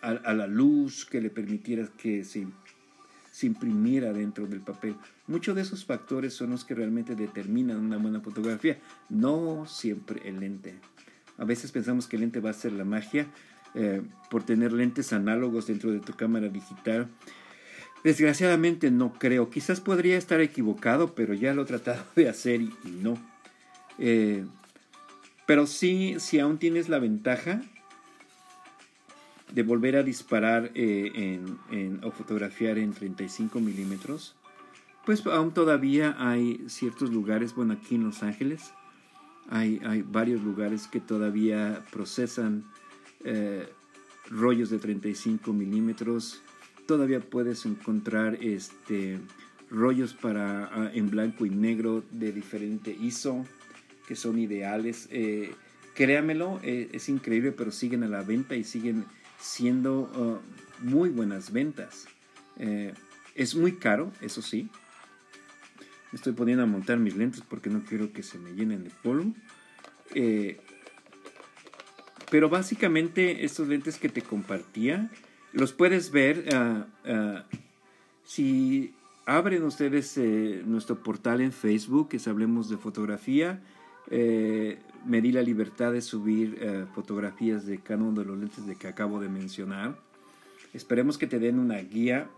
a, 0.00 0.32
la 0.34 0.46
luz, 0.46 1.04
que 1.04 1.20
le 1.20 1.30
permitiera 1.30 1.88
que 1.96 2.24
se, 2.24 2.46
se 3.32 3.46
imprimiera 3.46 4.12
dentro 4.12 4.46
del 4.46 4.60
papel. 4.60 4.94
Muchos 5.26 5.56
de 5.56 5.62
esos 5.62 5.84
factores 5.84 6.34
son 6.34 6.50
los 6.50 6.64
que 6.64 6.74
realmente 6.74 7.14
determinan 7.14 7.78
una 7.78 7.96
buena 7.96 8.20
fotografía, 8.20 8.78
no 9.08 9.66
siempre 9.66 10.28
el 10.28 10.40
lente. 10.40 10.74
A 11.36 11.44
veces 11.44 11.70
pensamos 11.72 12.06
que 12.06 12.16
el 12.16 12.22
lente 12.22 12.40
va 12.40 12.50
a 12.50 12.54
ser 12.54 12.72
la 12.72 12.84
magia 12.84 13.26
eh, 13.74 14.02
por 14.30 14.44
tener 14.44 14.72
lentes 14.72 15.12
análogos 15.12 15.66
dentro 15.66 15.92
de 15.92 16.00
tu 16.00 16.14
cámara 16.14 16.48
digital. 16.48 17.08
Desgraciadamente 18.04 18.90
no 18.90 19.12
creo. 19.12 19.50
Quizás 19.50 19.80
podría 19.80 20.16
estar 20.16 20.40
equivocado, 20.40 21.14
pero 21.14 21.34
ya 21.34 21.54
lo 21.54 21.62
he 21.62 21.66
tratado 21.66 22.04
de 22.16 22.28
hacer 22.28 22.60
y, 22.60 22.72
no. 23.02 23.18
Eh, 23.98 24.44
pero 25.46 25.66
sí, 25.66 26.16
si 26.18 26.38
aún 26.38 26.58
tienes 26.58 26.88
la 26.88 26.98
ventaja 26.98 27.62
de 29.52 29.62
volver 29.62 29.96
a 29.96 30.02
disparar 30.02 30.70
eh, 30.74 31.40
en, 31.70 32.00
o 32.04 32.10
fotografiar 32.10 32.78
en 32.78 32.92
35 32.92 33.60
milímetros, 33.60 34.36
pues 35.06 35.26
aún 35.26 35.52
todavía 35.52 36.16
hay 36.18 36.64
ciertos 36.66 37.10
lugares, 37.10 37.54
bueno, 37.54 37.72
aquí 37.72 37.94
en 37.94 38.04
Los 38.04 38.22
Ángeles, 38.22 38.72
hay, 39.48 39.80
varios 40.02 40.42
lugares 40.42 40.86
que 40.86 41.00
todavía 41.00 41.82
procesan 41.90 42.64
eh, 43.24 43.66
rollos 44.28 44.68
de 44.68 44.78
35 44.78 45.54
milímetros, 45.54 46.42
todavía 46.86 47.20
puedes 47.20 47.64
encontrar 47.64 48.36
este, 48.42 49.18
rollos 49.70 50.12
para, 50.12 50.66
ah, 50.66 50.90
en 50.92 51.08
blanco 51.08 51.46
y 51.46 51.50
negro 51.50 52.04
de 52.10 52.32
diferente 52.32 52.94
ISO, 53.00 53.46
que 54.06 54.16
son 54.16 54.38
ideales. 54.38 55.08
Eh, 55.10 55.54
créamelo, 55.94 56.60
es 56.62 57.08
increíble, 57.08 57.52
pero 57.52 57.72
siguen 57.72 58.02
a 58.04 58.08
la 58.08 58.22
venta 58.22 58.54
y 58.54 58.64
siguen 58.64 59.06
siendo 59.38 60.00
uh, 60.00 60.84
muy 60.84 61.10
buenas 61.10 61.52
ventas. 61.52 62.06
Eh, 62.58 62.92
es 63.34 63.54
muy 63.54 63.76
caro, 63.76 64.12
eso 64.20 64.42
sí. 64.42 64.68
Estoy 66.12 66.32
poniendo 66.32 66.64
a 66.64 66.66
montar 66.66 66.98
mis 66.98 67.16
lentes 67.16 67.42
porque 67.48 67.70
no 67.70 67.84
quiero 67.84 68.12
que 68.12 68.22
se 68.22 68.38
me 68.38 68.52
llenen 68.52 68.84
de 68.84 68.90
polvo. 69.02 69.32
Eh, 70.14 70.58
pero 72.30 72.48
básicamente 72.48 73.44
estos 73.44 73.68
lentes 73.68 73.98
que 73.98 74.08
te 74.08 74.22
compartía, 74.22 75.10
los 75.52 75.72
puedes 75.72 76.10
ver 76.10 76.44
uh, 76.52 77.10
uh, 77.10 77.38
si 78.24 78.94
abren 79.24 79.62
ustedes 79.62 80.16
eh, 80.18 80.62
nuestro 80.64 81.02
portal 81.02 81.40
en 81.40 81.52
Facebook, 81.52 82.08
que 82.08 82.16
es 82.18 82.28
Hablemos 82.28 82.68
de 82.68 82.76
Fotografía. 82.76 83.62
Me 85.04 85.20
di 85.20 85.32
la 85.32 85.42
libertad 85.42 85.92
de 85.92 86.00
subir 86.00 86.58
eh, 86.60 86.84
fotografías 86.94 87.66
de 87.66 87.78
cada 87.78 88.02
uno 88.02 88.20
de 88.20 88.26
los 88.26 88.38
lentes 88.38 88.66
de 88.66 88.76
que 88.76 88.88
acabo 88.88 89.20
de 89.20 89.28
mencionar. 89.28 89.98
Esperemos 90.74 91.18
que 91.18 91.26
te 91.26 91.38
den 91.38 91.58
una 91.58 91.78
guía. 91.78 92.28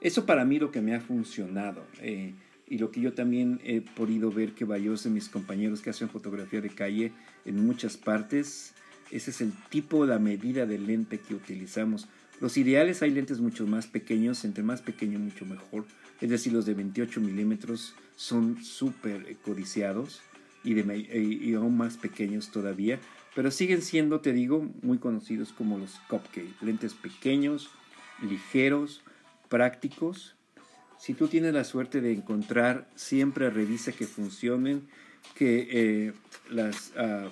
eso 0.00 0.24
para 0.26 0.44
mí 0.44 0.58
lo 0.58 0.70
que 0.70 0.80
me 0.80 0.94
ha 0.94 1.00
funcionado 1.00 1.84
eh, 2.00 2.34
y 2.66 2.78
lo 2.78 2.90
que 2.90 3.00
yo 3.00 3.12
también 3.12 3.60
he 3.64 3.80
podido 3.80 4.30
ver 4.30 4.52
que 4.52 4.64
varios 4.64 5.04
de 5.04 5.10
mis 5.10 5.28
compañeros 5.28 5.80
que 5.80 5.90
hacen 5.90 6.08
fotografía 6.08 6.60
de 6.60 6.70
calle 6.70 7.12
en 7.44 7.64
muchas 7.64 7.96
partes, 7.96 8.74
ese 9.10 9.30
es 9.30 9.40
el 9.40 9.52
tipo, 9.70 10.04
la 10.06 10.18
medida 10.18 10.66
de 10.66 10.78
lente 10.78 11.18
que 11.18 11.34
utilizamos. 11.34 12.08
Los 12.40 12.56
ideales 12.56 13.02
hay 13.02 13.10
lentes 13.10 13.40
mucho 13.40 13.66
más 13.66 13.86
pequeños, 13.86 14.44
entre 14.44 14.62
más 14.62 14.82
pequeño 14.82 15.18
mucho 15.18 15.44
mejor. 15.44 15.84
Es 16.20 16.30
decir, 16.30 16.52
los 16.52 16.66
de 16.66 16.74
28 16.74 17.20
milímetros 17.20 17.94
son 18.16 18.62
súper 18.62 19.36
codiciados 19.38 20.20
y, 20.64 20.74
de, 20.74 20.98
y 20.98 21.54
aún 21.54 21.76
más 21.76 21.96
pequeños 21.96 22.50
todavía, 22.50 23.00
pero 23.34 23.50
siguen 23.50 23.82
siendo, 23.82 24.20
te 24.20 24.32
digo, 24.32 24.68
muy 24.82 24.98
conocidos 24.98 25.52
como 25.52 25.78
los 25.78 26.00
cupcake, 26.08 26.60
lentes 26.60 26.94
pequeños, 26.94 27.70
ligeros, 28.20 29.02
prácticos. 29.48 30.34
Si 30.98 31.14
tú 31.14 31.28
tienes 31.28 31.54
la 31.54 31.64
suerte 31.64 32.00
de 32.00 32.12
encontrar, 32.12 32.88
siempre 32.96 33.50
revisa 33.50 33.92
que 33.92 34.06
funcionen, 34.06 34.88
que 35.34 35.68
eh, 35.70 36.12
las, 36.50 36.92
uh, 36.96 37.28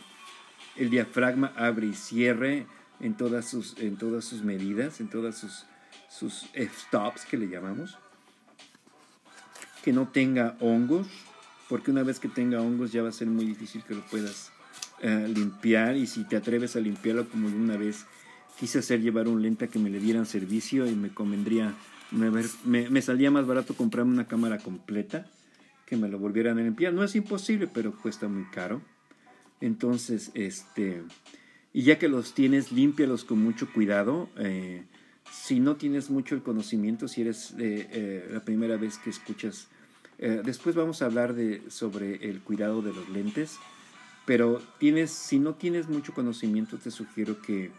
el 0.77 0.91
diafragma 0.91 1.53
abre 1.57 1.89
y 1.89 1.95
cierre 1.95 2.67
en 3.01 3.17
todas 3.17 3.49
sus, 3.49 3.77
en 3.79 3.97
todas 3.97 4.25
sus 4.25 4.43
medidas, 4.43 5.01
en 5.01 5.09
todas 5.09 5.37
sus, 5.37 5.67
sus 6.09 6.47
f-stops 6.55 7.25
que 7.25 7.37
le 7.37 7.49
llamamos, 7.49 7.99
que 9.83 9.93
no 9.93 10.09
tenga 10.09 10.57
hongos, 10.61 11.09
porque 11.69 11.91
una 11.91 12.03
vez 12.03 12.21
que 12.21 12.29
tenga 12.29 12.61
hongos 12.61 12.93
ya 12.93 13.03
va 13.03 13.09
a 13.09 13.13
ser 13.13 13.29
muy 13.29 13.45
difícil 13.45 13.83
que 13.83 13.95
lo 13.95 14.03
puedas 14.03 14.53
eh, 15.03 15.31
limpiar 15.35 15.97
y 15.97 16.07
si 16.07 16.25
te 16.25 16.37
atreves 16.37 16.77
a 16.77 16.81
limpiarlo 16.81 17.29
como 17.29 17.49
una 17.49 17.77
vez 17.77 18.07
quise 18.59 18.79
hacer 18.79 19.01
llevar 19.01 19.29
un 19.29 19.43
lente 19.43 19.67
a 19.67 19.69
que 19.69 19.79
me 19.79 19.91
le 19.91 20.01
dieran 20.01 20.27
servicio 20.27 20.87
y 20.87 20.95
me 20.95 21.11
convendría, 21.11 21.75
me, 22.11 22.31
me, 22.65 23.03
salía 23.03 23.31
más 23.31 23.47
barato 23.47 23.75
comprarme 23.75 24.13
una 24.13 24.27
cámara 24.27 24.59
completa 24.59 25.27
que 25.85 25.97
me 25.97 26.09
lo 26.09 26.19
volvieran 26.19 26.59
a 26.59 26.63
limpiar. 26.63 26.95
No 26.95 27.05
es 27.05 27.15
imposible, 27.15 27.67
pero 27.67 27.95
cuesta 27.95 28.29
muy 28.29 28.45
caro. 28.45 28.81
Entonces, 29.61 30.31
este, 30.35 31.03
y 31.73 31.83
ya 31.83 31.99
que 31.99 32.09
los 32.09 32.35
tienes, 32.35 32.73
límpialos 32.73 33.25
con 33.25 33.43
mucho 33.43 33.71
cuidado. 33.73 34.31
Eh, 34.39 34.85
si 35.31 35.61
no 35.61 35.77
tienes 35.77 36.09
mucho 36.09 36.35
el 36.35 36.43
conocimiento, 36.43 37.09
si 37.09 37.21
eres 37.21 37.55
eh, 37.59 38.29
la 38.33 38.41
primera 38.41 38.79
vez 38.79 38.97
que 38.99 39.11
escuchas 39.11 39.69
eh, 40.19 40.43
después 40.45 40.75
vamos 40.75 41.03
a 41.03 41.07
hablar 41.07 41.35
de, 41.35 41.63
sobre 41.69 42.29
el 42.29 42.41
cuidado 42.41 42.83
de 42.83 42.93
los 42.93 43.09
lentes, 43.09 43.59
pero 44.25 44.61
tienes, 44.79 45.11
si 45.11 45.39
no 45.39 45.55
tienes 45.55 45.89
mucho 45.89 46.13
conocimiento, 46.13 46.79
te 46.79 46.91
sugiero 46.91 47.41
que 47.41 47.71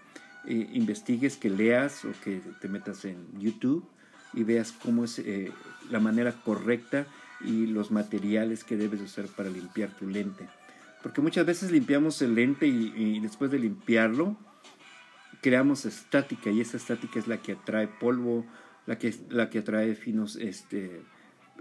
eh, 0.47 0.69
investigues, 0.73 1.37
que 1.37 1.49
leas 1.49 2.05
o 2.05 2.09
que 2.23 2.41
te 2.61 2.67
metas 2.67 3.05
en 3.05 3.17
YouTube 3.39 3.85
y 4.33 4.43
veas 4.43 4.71
cómo 4.71 5.03
es 5.03 5.19
eh, 5.19 5.51
la 5.89 5.99
manera 5.99 6.31
correcta 6.31 7.05
y 7.41 7.67
los 7.67 7.91
materiales 7.91 8.63
que 8.63 8.77
debes 8.77 9.01
usar 9.01 9.25
para 9.27 9.49
limpiar 9.49 9.89
tu 9.89 10.07
lente. 10.07 10.47
Porque 11.03 11.21
muchas 11.21 11.45
veces 11.45 11.71
limpiamos 11.71 12.21
el 12.21 12.35
lente 12.35 12.67
y, 12.67 12.93
y 12.95 13.19
después 13.19 13.51
de 13.51 13.59
limpiarlo, 13.59 14.37
creamos 15.41 15.85
estática 15.85 16.49
y 16.49 16.61
esa 16.61 16.77
estática 16.77 17.19
es 17.19 17.27
la 17.27 17.37
que 17.37 17.53
atrae 17.53 17.87
polvo, 17.87 18.45
la 18.85 18.97
que, 18.97 19.13
la 19.29 19.49
que 19.49 19.59
atrae 19.59 19.95
finos, 19.95 20.35
este, 20.37 21.01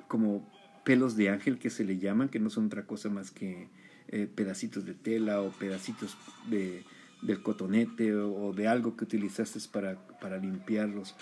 como 0.09 0.51
pelos 0.87 1.17
de 1.17 1.31
ángel 1.31 1.59
que 1.59 1.69
se 1.69 1.85
le 1.85 1.99
llaman, 1.99 2.29
que 2.29 2.39
no 2.39 2.49
son 2.49 2.67
otra 2.67 2.87
cosa 2.87 3.11
más 3.11 3.33
que 3.33 3.67
eh, 4.07 4.29
pedacitos 4.33 4.87
de 4.87 4.95
tela 4.95 5.43
o 5.43 5.51
pedacitos 5.51 6.17
de, 6.49 6.85
del 7.23 7.43
cotonete 7.43 8.15
o, 8.15 8.53
de 8.53 8.69
algo 8.69 8.97
que 8.97 9.03
utilizaste 9.03 9.59
para, 9.73 9.99
para 10.21 10.39
limpiarlos. 10.39 11.17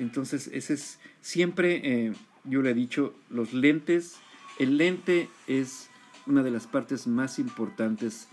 Entonces, 0.00 0.50
ese 0.52 0.74
es 0.74 0.98
siempre, 1.20 1.80
eh, 1.84 2.12
yo 2.42 2.60
le 2.60 2.72
he 2.72 2.74
dicho, 2.74 3.14
los 3.30 3.54
lentes, 3.54 4.16
el 4.58 4.78
lente 4.78 5.28
es 5.46 5.90
una 6.26 6.42
de 6.42 6.50
las 6.50 6.66
partes 6.66 7.06
más 7.06 7.38
importantes 7.38 8.26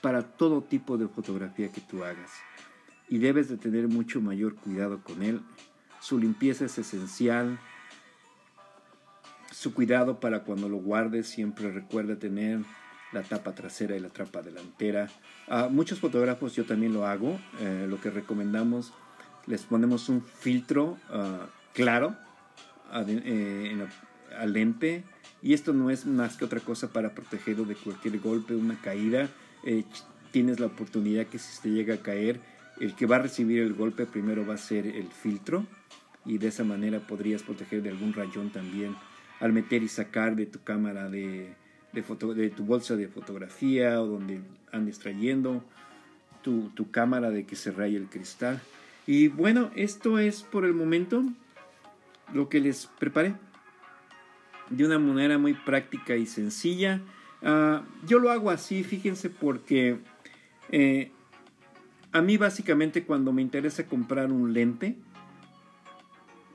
para 0.00 0.22
todo 0.22 0.62
tipo 0.62 0.96
de 0.96 1.06
fotografía 1.06 1.70
que 1.70 1.82
tú 1.82 2.02
hagas. 2.02 2.30
Y 3.10 3.18
debes 3.18 3.50
de 3.50 3.58
tener 3.58 3.88
mucho 3.88 4.22
mayor 4.22 4.54
cuidado 4.54 5.04
con 5.04 5.22
él. 5.22 5.42
Su 6.00 6.18
limpieza 6.18 6.64
es 6.64 6.78
esencial 6.78 7.58
su 9.64 9.72
cuidado 9.72 10.20
para 10.20 10.40
cuando 10.40 10.68
lo 10.68 10.76
guardes, 10.76 11.26
siempre 11.26 11.70
recuerda 11.70 12.16
tener 12.16 12.58
la 13.12 13.22
tapa 13.22 13.54
trasera 13.54 13.96
y 13.96 14.00
la 14.00 14.10
tapa 14.10 14.42
delantera. 14.42 15.08
A 15.48 15.68
muchos 15.68 16.00
fotógrafos 16.00 16.54
yo 16.54 16.66
también 16.66 16.92
lo 16.92 17.06
hago. 17.06 17.40
Eh, 17.60 17.86
lo 17.88 17.98
que 17.98 18.10
recomendamos, 18.10 18.92
les 19.46 19.62
ponemos 19.62 20.10
un 20.10 20.20
filtro 20.20 20.98
ah, 21.08 21.46
claro 21.72 22.14
eh, 22.94 23.74
al 24.38 24.52
lente. 24.52 25.02
Y 25.40 25.54
esto 25.54 25.72
no 25.72 25.88
es 25.88 26.04
más 26.04 26.36
que 26.36 26.44
otra 26.44 26.60
cosa 26.60 26.92
para 26.92 27.14
protegerlo 27.14 27.64
de 27.64 27.74
cualquier 27.74 28.18
golpe, 28.20 28.54
una 28.54 28.78
caída. 28.78 29.30
Eh, 29.64 29.84
tienes 30.30 30.60
la 30.60 30.66
oportunidad 30.66 31.24
que 31.28 31.38
si 31.38 31.62
te 31.62 31.70
llega 31.70 31.94
a 31.94 32.02
caer, 32.02 32.38
el 32.80 32.94
que 32.94 33.06
va 33.06 33.16
a 33.16 33.20
recibir 33.20 33.62
el 33.62 33.72
golpe 33.72 34.04
primero 34.04 34.46
va 34.46 34.56
a 34.56 34.58
ser 34.58 34.86
el 34.86 35.08
filtro. 35.08 35.64
Y 36.26 36.36
de 36.36 36.48
esa 36.48 36.64
manera 36.64 37.00
podrías 37.00 37.42
proteger 37.42 37.82
de 37.82 37.88
algún 37.88 38.12
rayón 38.12 38.50
también 38.50 38.94
al 39.44 39.52
meter 39.52 39.82
y 39.82 39.88
sacar 39.88 40.36
de 40.36 40.46
tu 40.46 40.62
cámara 40.62 41.10
de, 41.10 41.52
de, 41.92 42.02
foto, 42.02 42.32
de 42.32 42.48
tu 42.48 42.64
bolsa 42.64 42.96
de 42.96 43.08
fotografía 43.08 44.00
o 44.00 44.06
donde 44.06 44.40
andes 44.72 44.98
trayendo 44.98 45.62
tu, 46.40 46.70
tu 46.70 46.90
cámara 46.90 47.28
de 47.28 47.44
que 47.44 47.54
se 47.54 47.70
raye 47.70 47.98
el 47.98 48.06
cristal. 48.06 48.58
Y 49.06 49.28
bueno, 49.28 49.70
esto 49.76 50.18
es 50.18 50.42
por 50.42 50.64
el 50.64 50.72
momento 50.72 51.22
lo 52.32 52.48
que 52.48 52.58
les 52.58 52.86
preparé 52.86 53.34
de 54.70 54.86
una 54.86 54.98
manera 54.98 55.36
muy 55.36 55.52
práctica 55.52 56.16
y 56.16 56.24
sencilla. 56.24 57.02
Uh, 57.42 57.84
yo 58.06 58.20
lo 58.20 58.30
hago 58.30 58.48
así, 58.48 58.82
fíjense, 58.82 59.28
porque 59.28 59.98
eh, 60.70 61.10
a 62.12 62.22
mí 62.22 62.38
básicamente 62.38 63.04
cuando 63.04 63.30
me 63.30 63.42
interesa 63.42 63.84
comprar 63.84 64.32
un 64.32 64.54
lente, 64.54 64.96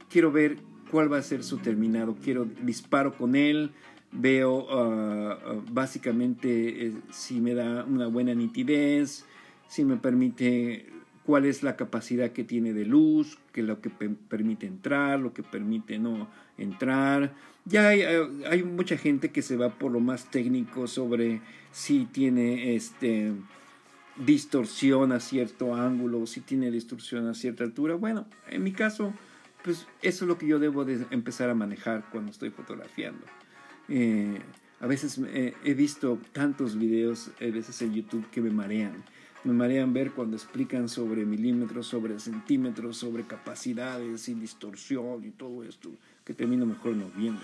quiero 0.10 0.32
ver 0.32 0.58
cuál 0.91 1.12
va 1.12 1.17
a 1.17 1.21
ser 1.21 1.43
su 1.43 1.58
terminado. 1.58 2.15
Quiero 2.23 2.45
disparo 2.63 3.15
con 3.15 3.36
él, 3.36 3.71
veo 4.12 4.67
ah, 4.69 5.38
básicamente 5.71 6.88
eh, 6.88 6.93
si 7.12 7.39
me 7.39 7.54
da 7.54 7.84
una 7.84 8.08
buena 8.08 8.34
nitidez, 8.34 9.25
si 9.67 9.86
me 9.86 9.97
permite 9.97 10.88
cuál 11.30 11.45
es 11.45 11.62
la 11.62 11.75
capacidad 11.75 12.32
que 12.32 12.43
tiene 12.43 12.73
de 12.73 12.86
luz, 12.86 13.38
que 13.54 13.62
lo 13.62 13.82
que 13.82 13.89
permite 13.89 14.65
entrar, 14.65 15.19
lo 15.19 15.32
que 15.34 15.43
permite 15.43 15.99
no 15.99 16.28
entrar. 16.58 17.34
Ya 17.65 17.89
hay, 17.89 18.02
hay, 18.49 18.63
mucha 18.63 18.97
gente 18.97 19.30
que 19.30 19.43
se 19.43 19.56
va 19.56 19.69
por 19.69 19.91
lo 19.91 19.99
más 19.99 20.32
técnico 20.32 20.88
sobre 20.88 21.41
si 21.71 22.06
tiene 22.06 22.73
este 22.75 23.34
distorsión 24.25 25.12
a 25.12 25.19
cierto 25.19 25.75
ángulo, 25.75 26.25
si 26.25 26.41
tiene 26.41 26.71
distorsión 26.71 27.28
a 27.28 27.36
cierta 27.36 27.63
altura. 27.63 27.93
Bueno, 27.95 28.25
en 28.49 28.63
mi 28.63 28.71
caso, 28.71 29.13
pues 29.63 29.87
eso 30.01 30.25
es 30.25 30.27
lo 30.27 30.37
que 30.37 30.47
yo 30.47 30.59
debo 30.59 30.85
de 30.85 31.05
empezar 31.11 31.49
a 31.49 31.55
manejar 31.55 32.05
cuando 32.11 32.31
estoy 32.31 32.49
fotografiando. 32.49 33.25
Eh, 33.87 34.39
a 34.79 34.87
veces 34.87 35.19
eh, 35.27 35.53
he 35.63 35.73
visto 35.73 36.19
tantos 36.31 36.77
videos, 36.77 37.31
a 37.41 37.45
veces 37.45 37.81
en 37.81 37.93
YouTube, 37.93 38.29
que 38.29 38.41
me 38.41 38.49
marean 38.49 39.03
me 39.43 39.53
marean 39.53 39.93
ver 39.93 40.11
cuando 40.11 40.35
explican 40.35 40.89
sobre 40.89 41.25
milímetros, 41.25 41.87
sobre 41.87 42.19
centímetros, 42.19 42.97
sobre 42.97 43.23
capacidades 43.23 44.27
y 44.27 44.33
distorsión 44.33 45.23
y 45.23 45.31
todo 45.31 45.63
esto, 45.63 45.91
que 46.25 46.33
termino 46.33 46.65
mejor 46.65 46.95
no 46.95 47.09
viendo. 47.15 47.41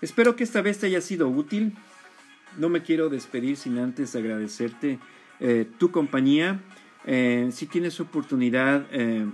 Espero 0.00 0.36
que 0.36 0.44
esta 0.44 0.62
vez 0.62 0.78
te 0.78 0.86
haya 0.86 1.00
sido 1.00 1.28
útil. 1.28 1.74
No 2.56 2.68
me 2.68 2.82
quiero 2.82 3.08
despedir 3.08 3.56
sin 3.56 3.78
antes 3.78 4.14
agradecerte 4.14 5.00
eh, 5.40 5.68
tu 5.78 5.90
compañía. 5.90 6.60
Eh, 7.04 7.48
si 7.50 7.66
tienes 7.66 7.98
oportunidad, 7.98 8.86
eh, 8.92 9.26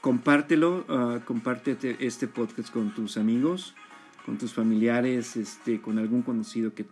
compártelo, 0.00 0.84
uh, 0.88 1.20
compártete 1.24 1.96
este 2.00 2.26
podcast 2.26 2.72
con 2.72 2.94
tus 2.94 3.16
amigos, 3.16 3.74
con 4.24 4.38
tus 4.38 4.54
familiares, 4.54 5.36
este, 5.36 5.80
con 5.80 5.98
algún 5.98 6.22
conocido 6.22 6.74
que, 6.74 6.86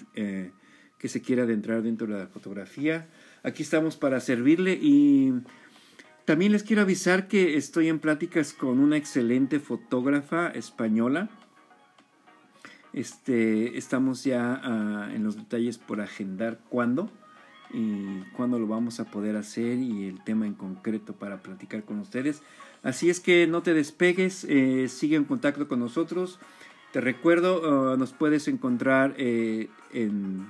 que 0.98 1.08
se 1.08 1.22
quiera 1.22 1.44
adentrar 1.44 1.82
dentro 1.82 2.06
de 2.06 2.18
la 2.18 2.26
fotografía. 2.26 3.08
Aquí 3.42 3.62
estamos 3.62 3.96
para 3.96 4.20
servirle 4.20 4.78
y 4.80 5.32
también 6.24 6.52
les 6.52 6.62
quiero 6.62 6.82
avisar 6.82 7.28
que 7.28 7.56
estoy 7.56 7.88
en 7.88 8.00
pláticas 8.00 8.52
con 8.52 8.80
una 8.80 8.98
excelente 8.98 9.60
fotógrafa 9.60 10.48
española. 10.48 11.30
Este, 12.92 13.78
estamos 13.78 14.24
ya 14.24 14.60
ah, 14.62 15.10
en 15.14 15.24
los 15.24 15.36
detalles 15.36 15.78
por 15.78 16.00
agendar 16.00 16.60
cuándo 16.68 17.10
y 17.72 18.20
cuándo 18.37 18.59
lo 18.59 18.66
vamos 18.66 19.00
a 19.00 19.04
poder 19.04 19.37
hacer 19.37 19.78
y 19.78 20.07
el 20.07 20.22
tema 20.24 20.46
en 20.46 20.54
concreto 20.54 21.12
para 21.12 21.42
platicar 21.42 21.85
con 21.85 21.98
ustedes. 21.98 22.42
Así 22.83 23.11
es 23.11 23.20
que 23.20 23.46
no 23.46 23.62
te 23.62 23.74
despegues, 23.74 24.44
eh, 24.48 24.88
sigue 24.88 25.16
en 25.16 25.24
contacto 25.24 25.68
con 25.68 25.81
nosotros. 25.81 26.38
Te 26.92 27.00
recuerdo, 27.00 27.92
ah, 27.92 27.96
nos 27.96 28.12
puedes 28.12 28.48
encontrar 28.48 29.14
eh, 29.18 29.68
en 29.92 30.46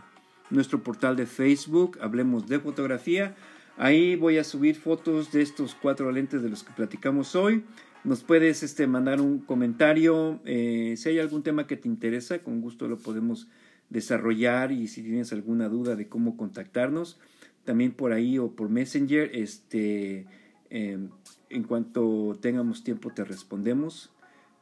nuestro 0.50 0.82
portal 0.82 1.16
de 1.16 1.26
Facebook, 1.26 1.98
Hablemos 2.00 2.46
de 2.46 2.60
Fotografía. 2.60 3.34
Ahí 3.76 4.16
voy 4.16 4.38
a 4.38 4.44
subir 4.44 4.76
fotos 4.76 5.32
de 5.32 5.42
estos 5.42 5.74
cuatro 5.74 6.10
lentes 6.10 6.42
de 6.42 6.48
los 6.48 6.62
que 6.64 6.72
platicamos 6.72 7.34
hoy. 7.34 7.64
Nos 8.04 8.22
puedes 8.22 8.62
este, 8.62 8.86
mandar 8.86 9.20
un 9.20 9.40
comentario. 9.40 10.40
Eh, 10.44 10.94
si 10.96 11.08
hay 11.08 11.18
algún 11.18 11.42
tema 11.42 11.66
que 11.66 11.76
te 11.76 11.88
interesa, 11.88 12.38
con 12.40 12.60
gusto 12.60 12.88
lo 12.88 12.98
podemos 12.98 13.48
desarrollar 13.90 14.72
y 14.72 14.88
si 14.88 15.02
tienes 15.02 15.32
alguna 15.32 15.68
duda 15.68 15.96
de 15.96 16.08
cómo 16.08 16.36
contactarnos, 16.36 17.18
también 17.64 17.92
por 17.92 18.12
ahí 18.12 18.38
o 18.38 18.52
por 18.52 18.68
Messenger, 18.68 19.30
este, 19.34 20.26
em, 20.70 21.10
en 21.50 21.62
cuanto 21.64 22.38
tengamos 22.40 22.84
tiempo 22.84 23.10
te 23.12 23.24
respondemos. 23.24 24.10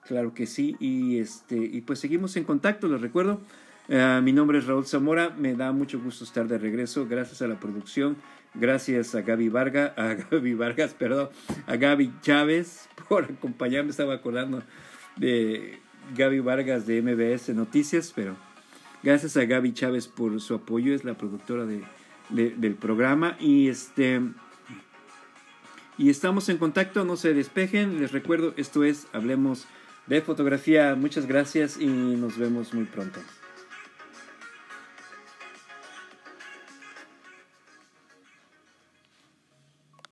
Claro 0.06 0.34
que 0.34 0.46
sí. 0.46 0.76
Y, 0.78 1.18
este, 1.18 1.56
y 1.56 1.80
pues 1.82 1.98
seguimos 1.98 2.36
en 2.36 2.44
contacto, 2.44 2.88
les 2.88 3.00
recuerdo. 3.00 3.40
Eh, 3.88 4.20
mi 4.22 4.32
nombre 4.32 4.58
es 4.58 4.66
Raúl 4.66 4.86
Zamora, 4.86 5.30
me 5.30 5.54
da 5.54 5.70
mucho 5.70 6.00
gusto 6.00 6.24
estar 6.24 6.48
de 6.48 6.58
regreso, 6.58 7.06
gracias 7.06 7.40
a 7.42 7.46
la 7.46 7.60
producción, 7.60 8.16
gracias 8.54 9.14
a 9.14 9.22
Gaby 9.22 9.48
Vargas, 9.48 9.92
a 9.96 10.14
Gaby 10.14 10.54
Vargas, 10.54 10.92
perdón, 10.94 11.28
a 11.66 11.76
Gaby 11.76 12.12
Chávez 12.20 12.88
por 13.08 13.24
acompañarme, 13.24 13.90
estaba 13.90 14.14
acordando 14.14 14.62
de 15.16 15.78
Gaby 16.16 16.40
Vargas 16.40 16.86
de 16.86 17.00
MBS 17.00 17.54
Noticias, 17.54 18.12
pero 18.14 18.36
gracias 19.06 19.36
a 19.36 19.44
Gaby 19.44 19.72
Chávez 19.72 20.08
por 20.08 20.40
su 20.40 20.54
apoyo, 20.54 20.92
es 20.92 21.04
la 21.04 21.14
productora 21.14 21.64
de, 21.64 21.84
del 22.28 22.74
programa. 22.74 23.36
Y 23.38 23.68
este 23.68 24.20
y 25.96 26.10
estamos 26.10 26.48
en 26.48 26.58
contacto, 26.58 27.04
no 27.04 27.16
se 27.16 27.32
despejen, 27.32 28.00
les 28.00 28.10
recuerdo, 28.10 28.52
esto 28.56 28.82
es 28.82 29.06
Hablemos 29.12 29.66
de 30.08 30.20
Fotografía, 30.22 30.96
muchas 30.96 31.26
gracias 31.26 31.78
y 31.80 31.86
nos 31.86 32.36
vemos 32.36 32.74
muy 32.74 32.84
pronto. 32.84 33.20